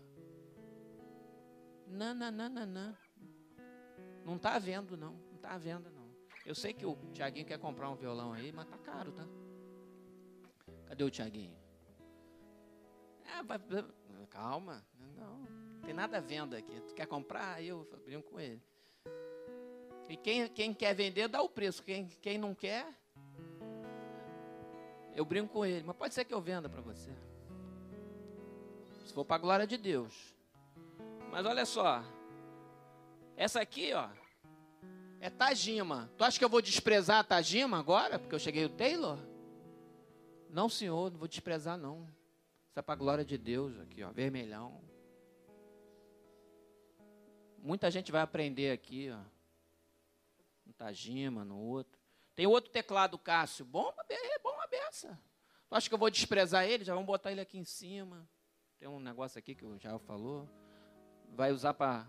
Não, 1.86 2.14
não, 2.14 2.30
não, 2.30 2.48
não, 2.48 2.66
não. 2.66 3.01
Não 4.24 4.36
está 4.36 4.58
vendo, 4.58 4.96
não. 4.96 5.12
Não 5.12 5.36
está 5.36 5.56
vendo, 5.58 5.90
não. 5.90 6.02
Eu 6.44 6.54
sei 6.54 6.72
que 6.72 6.84
o 6.84 6.96
Tiaguinho 7.12 7.46
quer 7.46 7.58
comprar 7.58 7.88
um 7.88 7.94
violão 7.94 8.32
aí, 8.32 8.52
mas 8.52 8.66
tá 8.66 8.78
caro, 8.78 9.12
tá? 9.12 9.26
Cadê 10.86 11.04
o 11.04 11.10
Tiaguinho? 11.10 11.56
É, 13.24 13.42
vai, 13.42 13.58
calma. 14.28 14.84
Não, 15.16 15.38
não 15.38 15.80
tem 15.82 15.94
nada 15.94 16.18
à 16.18 16.20
venda 16.20 16.58
aqui. 16.58 16.80
Tu 16.80 16.94
quer 16.94 17.06
comprar? 17.06 17.62
Eu 17.62 17.88
brinco 18.04 18.30
com 18.30 18.40
ele. 18.40 18.62
E 20.08 20.16
quem, 20.16 20.48
quem 20.48 20.74
quer 20.74 20.94
vender, 20.94 21.28
dá 21.28 21.40
o 21.40 21.48
preço. 21.48 21.82
Quem, 21.82 22.06
quem 22.06 22.36
não 22.36 22.54
quer, 22.54 22.86
eu 25.14 25.24
brinco 25.24 25.52
com 25.52 25.64
ele. 25.64 25.84
Mas 25.86 25.96
pode 25.96 26.12
ser 26.12 26.24
que 26.24 26.34
eu 26.34 26.40
venda 26.40 26.68
para 26.68 26.80
você. 26.80 27.10
Se 29.06 29.14
for 29.14 29.24
para 29.24 29.36
a 29.36 29.38
glória 29.38 29.66
de 29.66 29.76
Deus. 29.76 30.34
Mas 31.30 31.46
olha 31.46 31.64
só, 31.64 32.04
essa 33.36 33.60
aqui, 33.60 33.92
ó, 33.92 34.08
é 35.20 35.30
Tajima. 35.30 36.10
Tu 36.16 36.24
acha 36.24 36.38
que 36.38 36.44
eu 36.44 36.48
vou 36.48 36.60
desprezar 36.60 37.20
a 37.20 37.24
Tajima 37.24 37.78
agora, 37.78 38.18
porque 38.18 38.34
eu 38.34 38.38
cheguei 38.38 38.64
o 38.64 38.68
Taylor? 38.68 39.18
Não, 40.50 40.68
senhor, 40.68 41.10
não 41.10 41.18
vou 41.18 41.28
desprezar, 41.28 41.78
não. 41.78 42.02
Isso 42.68 42.78
é 42.78 42.82
para 42.82 42.94
a 42.94 42.96
glória 42.96 43.24
de 43.24 43.38
Deus 43.38 43.78
aqui, 43.78 44.02
ó, 44.02 44.10
vermelhão. 44.10 44.82
Muita 47.58 47.90
gente 47.90 48.10
vai 48.10 48.20
aprender 48.20 48.72
aqui, 48.72 49.10
ó. 49.10 49.20
No 50.66 50.72
Tajima, 50.72 51.44
no 51.44 51.58
outro. 51.58 52.00
Tem 52.34 52.46
outro 52.46 52.70
teclado 52.70 53.18
Cássio. 53.18 53.64
Bom, 53.64 53.92
é 54.08 54.38
bom 54.40 54.50
uma 54.50 54.66
beça. 54.66 55.18
Tu 55.68 55.74
acha 55.74 55.88
que 55.88 55.94
eu 55.94 55.98
vou 55.98 56.10
desprezar 56.10 56.64
ele? 56.64 56.84
Já 56.84 56.94
vamos 56.94 57.06
botar 57.06 57.30
ele 57.30 57.40
aqui 57.40 57.58
em 57.58 57.64
cima. 57.64 58.28
Tem 58.78 58.88
um 58.88 58.98
negócio 58.98 59.38
aqui 59.38 59.54
que 59.54 59.64
o 59.64 59.78
Jael 59.78 60.00
falou. 60.00 60.48
Vai 61.34 61.52
usar 61.52 61.74
para 61.74 62.06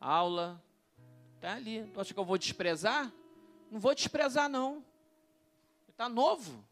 aula. 0.00 0.62
Está 1.36 1.54
ali. 1.54 1.88
Tu 1.92 2.00
acha 2.00 2.14
que 2.14 2.20
eu 2.20 2.24
vou 2.24 2.38
desprezar? 2.38 3.12
Não 3.70 3.78
vou 3.78 3.94
desprezar, 3.94 4.48
não. 4.48 4.84
Está 5.88 6.08
novo. 6.08 6.64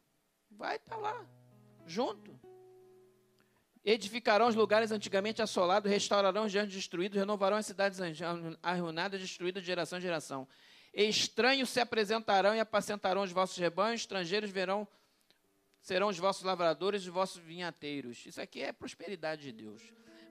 vai 0.51 0.77
estar 0.77 0.95
tá 0.95 1.01
lá, 1.01 1.27
junto. 1.87 2.39
Edificarão 3.85 4.49
os 4.49 4.55
lugares 4.55 4.91
antigamente 4.91 5.41
assolados, 5.41 5.91
restaurarão 5.91 6.47
os 6.47 6.53
dias 6.53 6.69
destruídos, 6.69 7.17
renovarão 7.17 7.57
as 7.57 7.67
cidades 7.67 8.01
arruinadas, 8.63 9.21
destruídas 9.21 9.63
de 9.63 9.67
geração 9.69 9.99
em 9.99 10.03
geração. 10.03 10.49
Estranhos 10.93 11.71
se 11.71 11.79
apresentarão 11.79 12.55
e 12.55 12.61
apacentarão 12.61 13.23
os 13.23 13.31
vossos 13.31 13.57
rebanhos, 13.57 14.01
estrangeiros 14.01 14.51
verão, 14.51 14.89
serão 15.81 16.09
os 16.09 16.19
vossos 16.19 16.43
lavradores 16.43 17.03
e 17.03 17.09
os 17.09 17.15
vossos 17.15 17.41
vinhateiros. 17.41 18.27
Isso 18.27 18.41
aqui 18.41 18.61
é 18.63 18.73
prosperidade 18.73 19.43
de 19.43 19.53
Deus. 19.53 19.83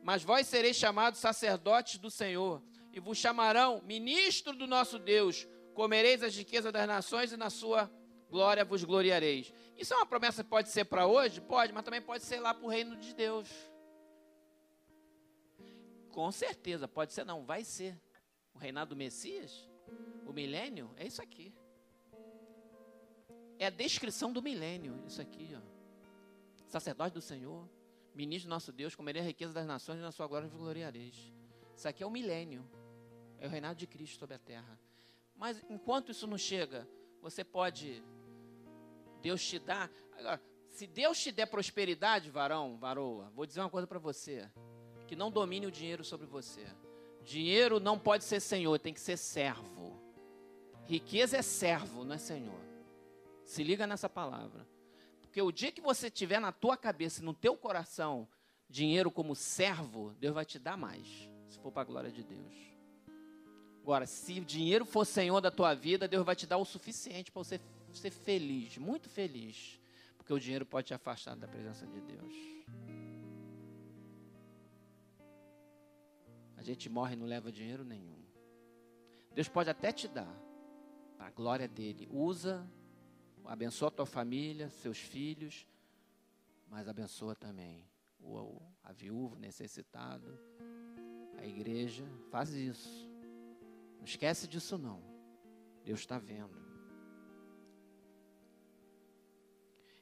Mas 0.03 0.21
vós 0.21 0.47
sereis 0.47 0.75
chamados 0.75 1.19
sacerdotes 1.19 1.97
do 1.97 2.11
Senhor, 2.11 2.61
e 2.95 2.99
vos 3.01 3.17
chamarão 3.17 3.81
ministro 3.81 4.53
do 4.53 4.65
nosso 4.65 4.97
Deus. 4.97 5.45
Comereis 5.73 6.23
as 6.23 6.33
riquezas 6.33 6.71
das 6.71 6.87
nações 6.87 7.33
e 7.33 7.37
na 7.37 7.49
sua 7.49 7.91
glória 8.29 8.63
vos 8.63 8.85
gloriareis. 8.85 9.53
Isso 9.77 9.93
é 9.93 9.97
uma 9.97 10.05
promessa 10.05 10.41
que 10.41 10.49
pode 10.49 10.69
ser 10.69 10.85
para 10.85 11.05
hoje? 11.05 11.41
Pode, 11.41 11.73
mas 11.73 11.83
também 11.83 12.01
pode 12.01 12.23
ser 12.23 12.39
lá 12.39 12.53
para 12.53 12.65
o 12.65 12.69
reino 12.69 12.95
de 12.95 13.13
Deus. 13.13 13.49
Com 16.09 16.31
certeza, 16.31 16.87
pode 16.87 17.11
ser 17.11 17.25
não, 17.25 17.45
vai 17.45 17.65
ser. 17.65 17.99
O 18.53 18.57
reinado 18.57 18.91
do 18.91 18.95
Messias, 18.95 19.69
o 20.25 20.31
milênio, 20.31 20.89
é 20.95 21.05
isso 21.05 21.21
aqui. 21.21 21.53
É 23.59 23.65
a 23.65 23.69
descrição 23.69 24.31
do 24.31 24.41
milênio, 24.41 25.03
isso 25.05 25.21
aqui, 25.21 25.53
ó. 25.53 25.61
Sacerdote 26.69 27.13
do 27.13 27.21
Senhor, 27.21 27.69
ministro 28.13 28.47
do 28.47 28.51
nosso 28.51 28.71
Deus, 28.71 28.95
comerei 28.95 29.21
a 29.21 29.25
riqueza 29.25 29.51
das 29.51 29.67
nações 29.67 29.99
e 29.99 30.01
na 30.01 30.13
sua 30.13 30.25
glória 30.25 30.47
vos 30.47 30.57
gloriareis. 30.57 31.33
Isso 31.75 31.87
aqui 31.89 32.01
é 32.01 32.05
o 32.05 32.09
milênio. 32.09 32.65
É 33.39 33.47
o 33.47 33.49
reinado 33.49 33.77
de 33.77 33.87
Cristo 33.87 34.19
sobre 34.19 34.35
a 34.35 34.39
terra. 34.39 34.79
Mas 35.35 35.63
enquanto 35.69 36.11
isso 36.11 36.25
não 36.27 36.37
chega, 36.37 36.87
você 37.21 37.43
pode 37.43 38.03
Deus 39.21 39.43
te 39.43 39.57
dá. 39.57 39.89
Agora, 40.17 40.41
se 40.69 40.85
Deus 40.85 41.19
te 41.19 41.31
der 41.31 41.47
prosperidade, 41.47 42.29
varão, 42.29 42.77
varoa, 42.77 43.31
vou 43.35 43.45
dizer 43.45 43.59
uma 43.59 43.69
coisa 43.69 43.87
para 43.87 43.97
você: 43.97 44.49
que 45.07 45.15
não 45.15 45.31
domine 45.31 45.65
o 45.65 45.71
dinheiro 45.71 46.03
sobre 46.03 46.27
você. 46.27 46.65
Dinheiro 47.23 47.79
não 47.79 47.97
pode 47.97 48.23
ser 48.23 48.39
senhor, 48.39 48.77
tem 48.77 48.93
que 48.93 48.99
ser 48.99 49.17
servo. 49.17 49.99
Riqueza 50.85 51.37
é 51.37 51.41
servo, 51.41 52.03
não 52.03 52.13
é 52.13 52.19
senhor. 52.19 52.59
Se 53.43 53.63
liga 53.63 53.87
nessa 53.87 54.07
palavra. 54.07 54.67
Porque 55.21 55.41
o 55.41 55.51
dia 55.51 55.71
que 55.71 55.81
você 55.81 56.09
tiver 56.09 56.39
na 56.39 56.51
tua 56.51 56.77
cabeça 56.77 57.21
e 57.21 57.25
no 57.25 57.33
teu 57.33 57.57
coração 57.57 58.27
dinheiro 58.69 59.09
como 59.09 59.35
servo, 59.35 60.13
Deus 60.19 60.33
vai 60.33 60.45
te 60.45 60.59
dar 60.59 60.77
mais, 60.77 61.07
se 61.47 61.57
for 61.59 61.71
para 61.71 61.81
a 61.81 61.85
glória 61.85 62.11
de 62.11 62.23
Deus. 62.23 62.74
Agora, 63.85 64.07
se 64.07 64.39
o 64.39 64.43
dinheiro 64.43 64.83
for 64.83 65.05
senhor 65.05 65.39
da 65.39 65.51
tua 65.51 65.75
vida, 65.75 66.07
Deus 66.07 66.25
vai 66.25 66.35
te 66.35 66.47
dar 66.47 66.57
o 66.57 66.65
suficiente 66.65 67.31
para 67.31 67.43
você 67.43 67.61
ser 67.93 68.09
feliz, 68.09 68.79
muito 68.79 69.07
feliz, 69.07 69.79
porque 70.17 70.33
o 70.33 70.39
dinheiro 70.39 70.65
pode 70.65 70.87
te 70.87 70.95
afastar 70.95 71.35
da 71.35 71.47
presença 71.47 71.85
de 71.85 72.01
Deus. 72.01 72.33
A 76.57 76.63
gente 76.63 76.89
morre 76.89 77.13
e 77.13 77.15
não 77.15 77.27
leva 77.27 77.51
dinheiro 77.51 77.83
nenhum. 77.83 78.17
Deus 79.35 79.47
pode 79.47 79.69
até 79.69 79.91
te 79.91 80.07
dar, 80.07 80.35
para 81.15 81.27
a 81.27 81.29
glória 81.29 81.67
dele. 81.67 82.09
Usa, 82.11 82.67
abençoa 83.43 83.91
tua 83.91 84.07
família, 84.07 84.67
seus 84.67 84.97
filhos, 84.97 85.67
mas 86.67 86.87
abençoa 86.87 87.35
também 87.35 87.87
o, 88.19 88.59
a 88.83 88.91
viúva, 88.91 89.37
necessitado, 89.37 90.39
a 91.37 91.45
igreja. 91.45 92.03
Faz 92.31 92.51
isso. 92.51 93.14
Não 94.05 94.09
esquece 94.09 94.47
disso 94.47 94.77
não. 94.77 95.01
Deus 95.83 96.01
está 96.01 96.19
vendo. 96.19 96.63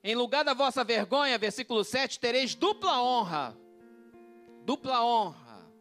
Em 0.04 0.14
lugar 0.14 0.44
da 0.44 0.54
vossa 0.54 0.84
vergonha, 0.84 1.38
versículo 1.38 1.86
7, 1.86 2.20
tereis 2.20 2.54
dupla 2.54 3.02
honra. 3.02 3.58
Dupla 4.66 5.06
honra, 5.06 5.72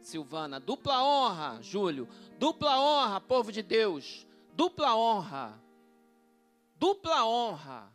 Silvana. 0.00 0.60
Dupla 0.60 1.02
honra, 1.02 1.60
Júlio. 1.60 2.08
Dupla 2.38 2.80
honra, 2.80 3.20
povo 3.20 3.50
de 3.50 3.64
Deus. 3.64 4.24
Dupla 4.52 4.94
honra. 4.94 5.60
Dupla 6.76 7.26
honra. 7.26 7.92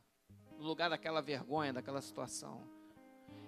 No 0.57 0.65
lugar 0.65 0.89
daquela 0.89 1.21
vergonha, 1.21 1.71
daquela 1.71 2.01
situação. 2.01 2.61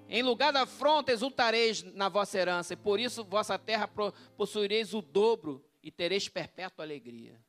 Em 0.08 0.24
lugar 0.24 0.54
da 0.54 0.62
afronta, 0.62 1.12
exultareis 1.12 1.84
na 1.84 2.08
vossa 2.08 2.38
herança, 2.38 2.72
e 2.72 2.78
por 2.78 2.98
isso 2.98 3.26
vossa 3.26 3.60
terra 3.60 3.90
possuireis 4.38 4.94
o 4.94 5.02
dobro 5.02 5.67
e 5.82 5.92
tereis 5.92 6.28
perpétua 6.28 6.84
alegria. 6.84 7.40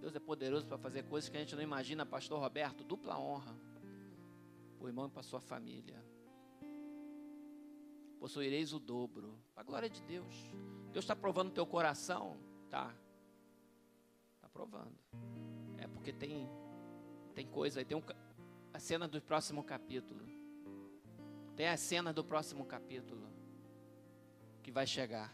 Deus 0.00 0.16
é 0.16 0.18
poderoso 0.18 0.66
para 0.66 0.78
fazer 0.78 1.04
coisas 1.04 1.30
que 1.30 1.36
a 1.36 1.40
gente 1.40 1.54
não 1.54 1.62
imagina, 1.62 2.04
Pastor 2.04 2.40
Roberto, 2.40 2.82
dupla 2.82 3.18
honra 3.18 3.56
para 4.76 4.84
o 4.84 4.88
irmão 4.88 5.06
e 5.06 5.10
para 5.10 5.20
a 5.20 5.22
sua 5.22 5.40
família. 5.40 6.04
Possuireis 8.18 8.72
o 8.72 8.80
dobro, 8.80 9.38
para 9.54 9.62
a 9.62 9.64
glória 9.64 9.88
de 9.88 10.02
Deus. 10.02 10.34
Deus 10.92 11.04
está 11.04 11.14
provando 11.14 11.50
o 11.50 11.52
teu 11.52 11.64
coração? 11.64 12.36
Tá. 12.68 12.92
Está 14.34 14.48
provando. 14.48 14.98
É 15.78 15.86
porque 15.86 16.12
tem, 16.12 16.48
tem 17.32 17.46
coisa 17.46 17.80
aí, 17.80 17.84
tem 17.84 17.96
um, 17.96 18.02
a 18.72 18.78
cena 18.80 19.06
do 19.06 19.22
próximo 19.22 19.62
capítulo. 19.62 20.24
Tem 21.54 21.68
a 21.68 21.76
cena 21.76 22.12
do 22.12 22.24
próximo 22.24 22.64
capítulo 22.66 23.28
que 24.62 24.72
vai 24.72 24.86
chegar. 24.86 25.32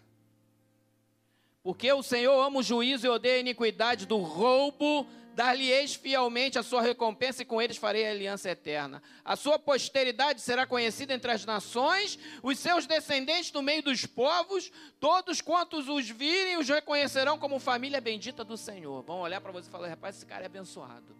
Porque 1.62 1.92
o 1.92 2.02
Senhor 2.02 2.40
ama 2.40 2.58
o 2.58 2.62
juízo 2.62 3.06
e 3.06 3.10
odeia 3.10 3.36
a 3.36 3.40
iniquidade 3.40 4.06
do 4.06 4.16
roubo, 4.18 5.06
dar-lhe-eis 5.38 5.94
fielmente 5.94 6.58
a 6.58 6.64
sua 6.64 6.82
recompensa 6.82 7.42
e 7.42 7.44
com 7.44 7.62
eles 7.62 7.76
farei 7.76 8.04
a 8.04 8.10
aliança 8.10 8.50
eterna. 8.50 9.00
A 9.24 9.36
sua 9.36 9.56
posteridade 9.56 10.40
será 10.40 10.66
conhecida 10.66 11.14
entre 11.14 11.30
as 11.30 11.44
nações, 11.44 12.18
os 12.42 12.58
seus 12.58 12.86
descendentes 12.86 13.52
no 13.52 13.62
meio 13.62 13.80
dos 13.80 14.04
povos, 14.04 14.72
todos 14.98 15.40
quantos 15.40 15.88
os 15.88 16.10
virem 16.10 16.56
os 16.56 16.68
reconhecerão 16.68 17.38
como 17.38 17.60
família 17.60 18.00
bendita 18.00 18.42
do 18.42 18.56
Senhor. 18.56 19.02
Vão 19.02 19.20
olhar 19.20 19.40
para 19.40 19.52
você 19.52 19.68
e 19.68 19.70
falar: 19.70 19.88
rapaz, 19.88 20.16
esse 20.16 20.26
cara 20.26 20.42
é 20.42 20.46
abençoado. 20.46 21.16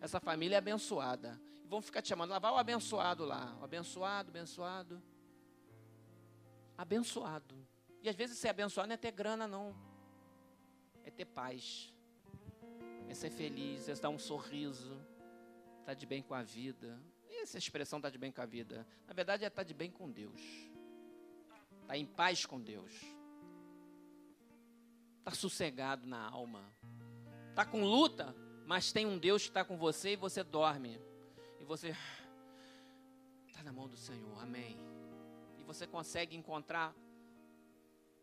Essa 0.00 0.18
família 0.18 0.54
é 0.54 0.58
abençoada. 0.58 1.38
E 1.62 1.68
vão 1.68 1.82
ficar 1.82 2.00
te 2.00 2.08
chamando, 2.08 2.30
lá 2.30 2.38
vai 2.38 2.52
o 2.52 2.56
abençoado 2.56 3.26
lá. 3.26 3.54
O 3.60 3.64
abençoado, 3.64 4.30
abençoado. 4.30 5.02
Abençoado. 6.78 7.75
E 8.06 8.08
às 8.08 8.14
vezes 8.14 8.38
ser 8.38 8.50
abençoado 8.50 8.86
não 8.86 8.94
é 8.94 8.96
ter 8.96 9.10
grana, 9.10 9.48
não. 9.48 9.74
É 11.04 11.10
ter 11.10 11.24
paz. 11.24 11.92
É 13.08 13.14
ser 13.14 13.30
feliz, 13.30 13.88
é 13.88 13.94
dar 13.94 14.10
um 14.10 14.18
sorriso. 14.18 14.92
Estar 15.80 15.86
tá 15.86 15.94
de 15.94 16.06
bem 16.06 16.22
com 16.22 16.32
a 16.32 16.44
vida. 16.44 17.02
Essa 17.42 17.58
expressão 17.58 17.98
estar 17.98 18.06
tá 18.06 18.12
de 18.12 18.18
bem 18.18 18.30
com 18.30 18.40
a 18.40 18.46
vida? 18.46 18.86
Na 19.08 19.12
verdade 19.12 19.42
é 19.42 19.48
estar 19.48 19.62
tá 19.62 19.66
de 19.66 19.74
bem 19.74 19.90
com 19.90 20.08
Deus. 20.08 20.40
Estar 21.82 21.96
em 21.96 22.06
paz 22.06 22.46
com 22.46 22.60
Deus. 22.60 22.92
Estar 25.18 25.34
sossegado 25.34 26.06
na 26.06 26.30
alma. 26.30 26.62
Está 27.50 27.64
com 27.64 27.82
luta, 27.82 28.32
mas 28.66 28.92
tem 28.92 29.04
um 29.04 29.18
Deus 29.18 29.42
que 29.42 29.48
está 29.48 29.64
com 29.64 29.76
você 29.76 30.12
e 30.12 30.16
você 30.16 30.44
dorme. 30.44 31.00
E 31.58 31.64
você 31.64 31.92
está 33.48 33.64
na 33.64 33.72
mão 33.72 33.88
do 33.88 33.96
Senhor. 33.96 34.40
Amém. 34.40 34.78
E 35.58 35.64
você 35.64 35.88
consegue 35.88 36.36
encontrar 36.36 36.94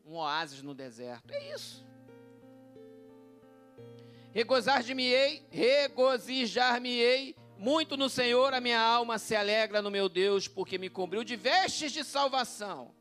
um 0.06 0.16
oásis 0.16 0.62
no 0.62 0.74
deserto. 0.74 1.32
É 1.32 1.54
isso. 1.54 1.86
Regozijar-me-ei, 4.32 5.46
regozijar-me-ei 5.50 7.36
muito 7.58 7.96
no 7.96 8.10
Senhor, 8.10 8.54
a 8.54 8.60
minha 8.60 8.82
alma 8.82 9.18
se 9.18 9.36
alegra 9.36 9.82
no 9.82 9.92
meu 9.92 10.10
Deus, 10.10 10.48
porque 10.48 10.78
me 10.78 10.90
cobriu 10.90 11.24
de 11.24 11.36
vestes 11.36 11.92
de 11.92 12.04
salvação 12.04 12.94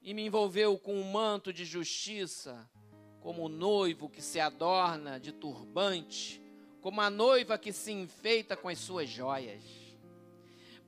e 0.00 0.14
me 0.14 0.24
envolveu 0.24 0.78
com 0.78 0.94
um 0.94 1.10
manto 1.10 1.52
de 1.52 1.64
justiça, 1.64 2.70
como 3.18 3.44
o 3.44 3.48
noivo 3.48 4.08
que 4.08 4.22
se 4.22 4.38
adorna 4.38 5.18
de 5.18 5.32
turbante, 5.32 6.40
como 6.80 7.00
a 7.00 7.10
noiva 7.10 7.58
que 7.58 7.72
se 7.72 7.90
enfeita 7.90 8.56
com 8.56 8.68
as 8.68 8.78
suas 8.78 9.08
joias. 9.08 9.85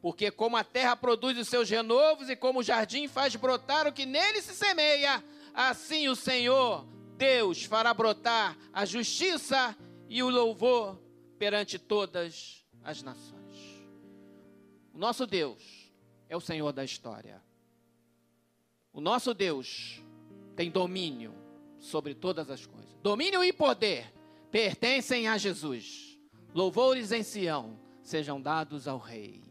Porque 0.00 0.30
como 0.30 0.56
a 0.56 0.64
terra 0.64 0.94
produz 0.94 1.36
os 1.38 1.48
seus 1.48 1.68
renovos 1.68 2.28
e 2.28 2.36
como 2.36 2.60
o 2.60 2.62
jardim 2.62 3.08
faz 3.08 3.34
brotar 3.34 3.86
o 3.86 3.92
que 3.92 4.06
nele 4.06 4.40
se 4.40 4.54
semeia, 4.54 5.22
assim 5.52 6.08
o 6.08 6.14
Senhor, 6.14 6.86
Deus, 7.16 7.64
fará 7.64 7.92
brotar 7.92 8.56
a 8.72 8.84
justiça 8.84 9.76
e 10.08 10.22
o 10.22 10.30
louvor 10.30 10.98
perante 11.38 11.78
todas 11.78 12.64
as 12.82 13.02
nações. 13.02 13.38
O 14.94 14.98
nosso 14.98 15.26
Deus 15.26 15.92
é 16.28 16.36
o 16.36 16.40
Senhor 16.40 16.72
da 16.72 16.84
história. 16.84 17.42
O 18.92 19.00
nosso 19.00 19.34
Deus 19.34 20.00
tem 20.54 20.70
domínio 20.70 21.34
sobre 21.78 22.14
todas 22.14 22.50
as 22.50 22.66
coisas. 22.66 22.94
Domínio 23.02 23.42
e 23.44 23.52
poder 23.52 24.12
pertencem 24.50 25.28
a 25.28 25.36
Jesus. 25.36 26.18
Louvores 26.54 27.12
em 27.12 27.22
Sião 27.22 27.78
sejam 28.02 28.40
dados 28.40 28.88
ao 28.88 28.98
Rei. 28.98 29.47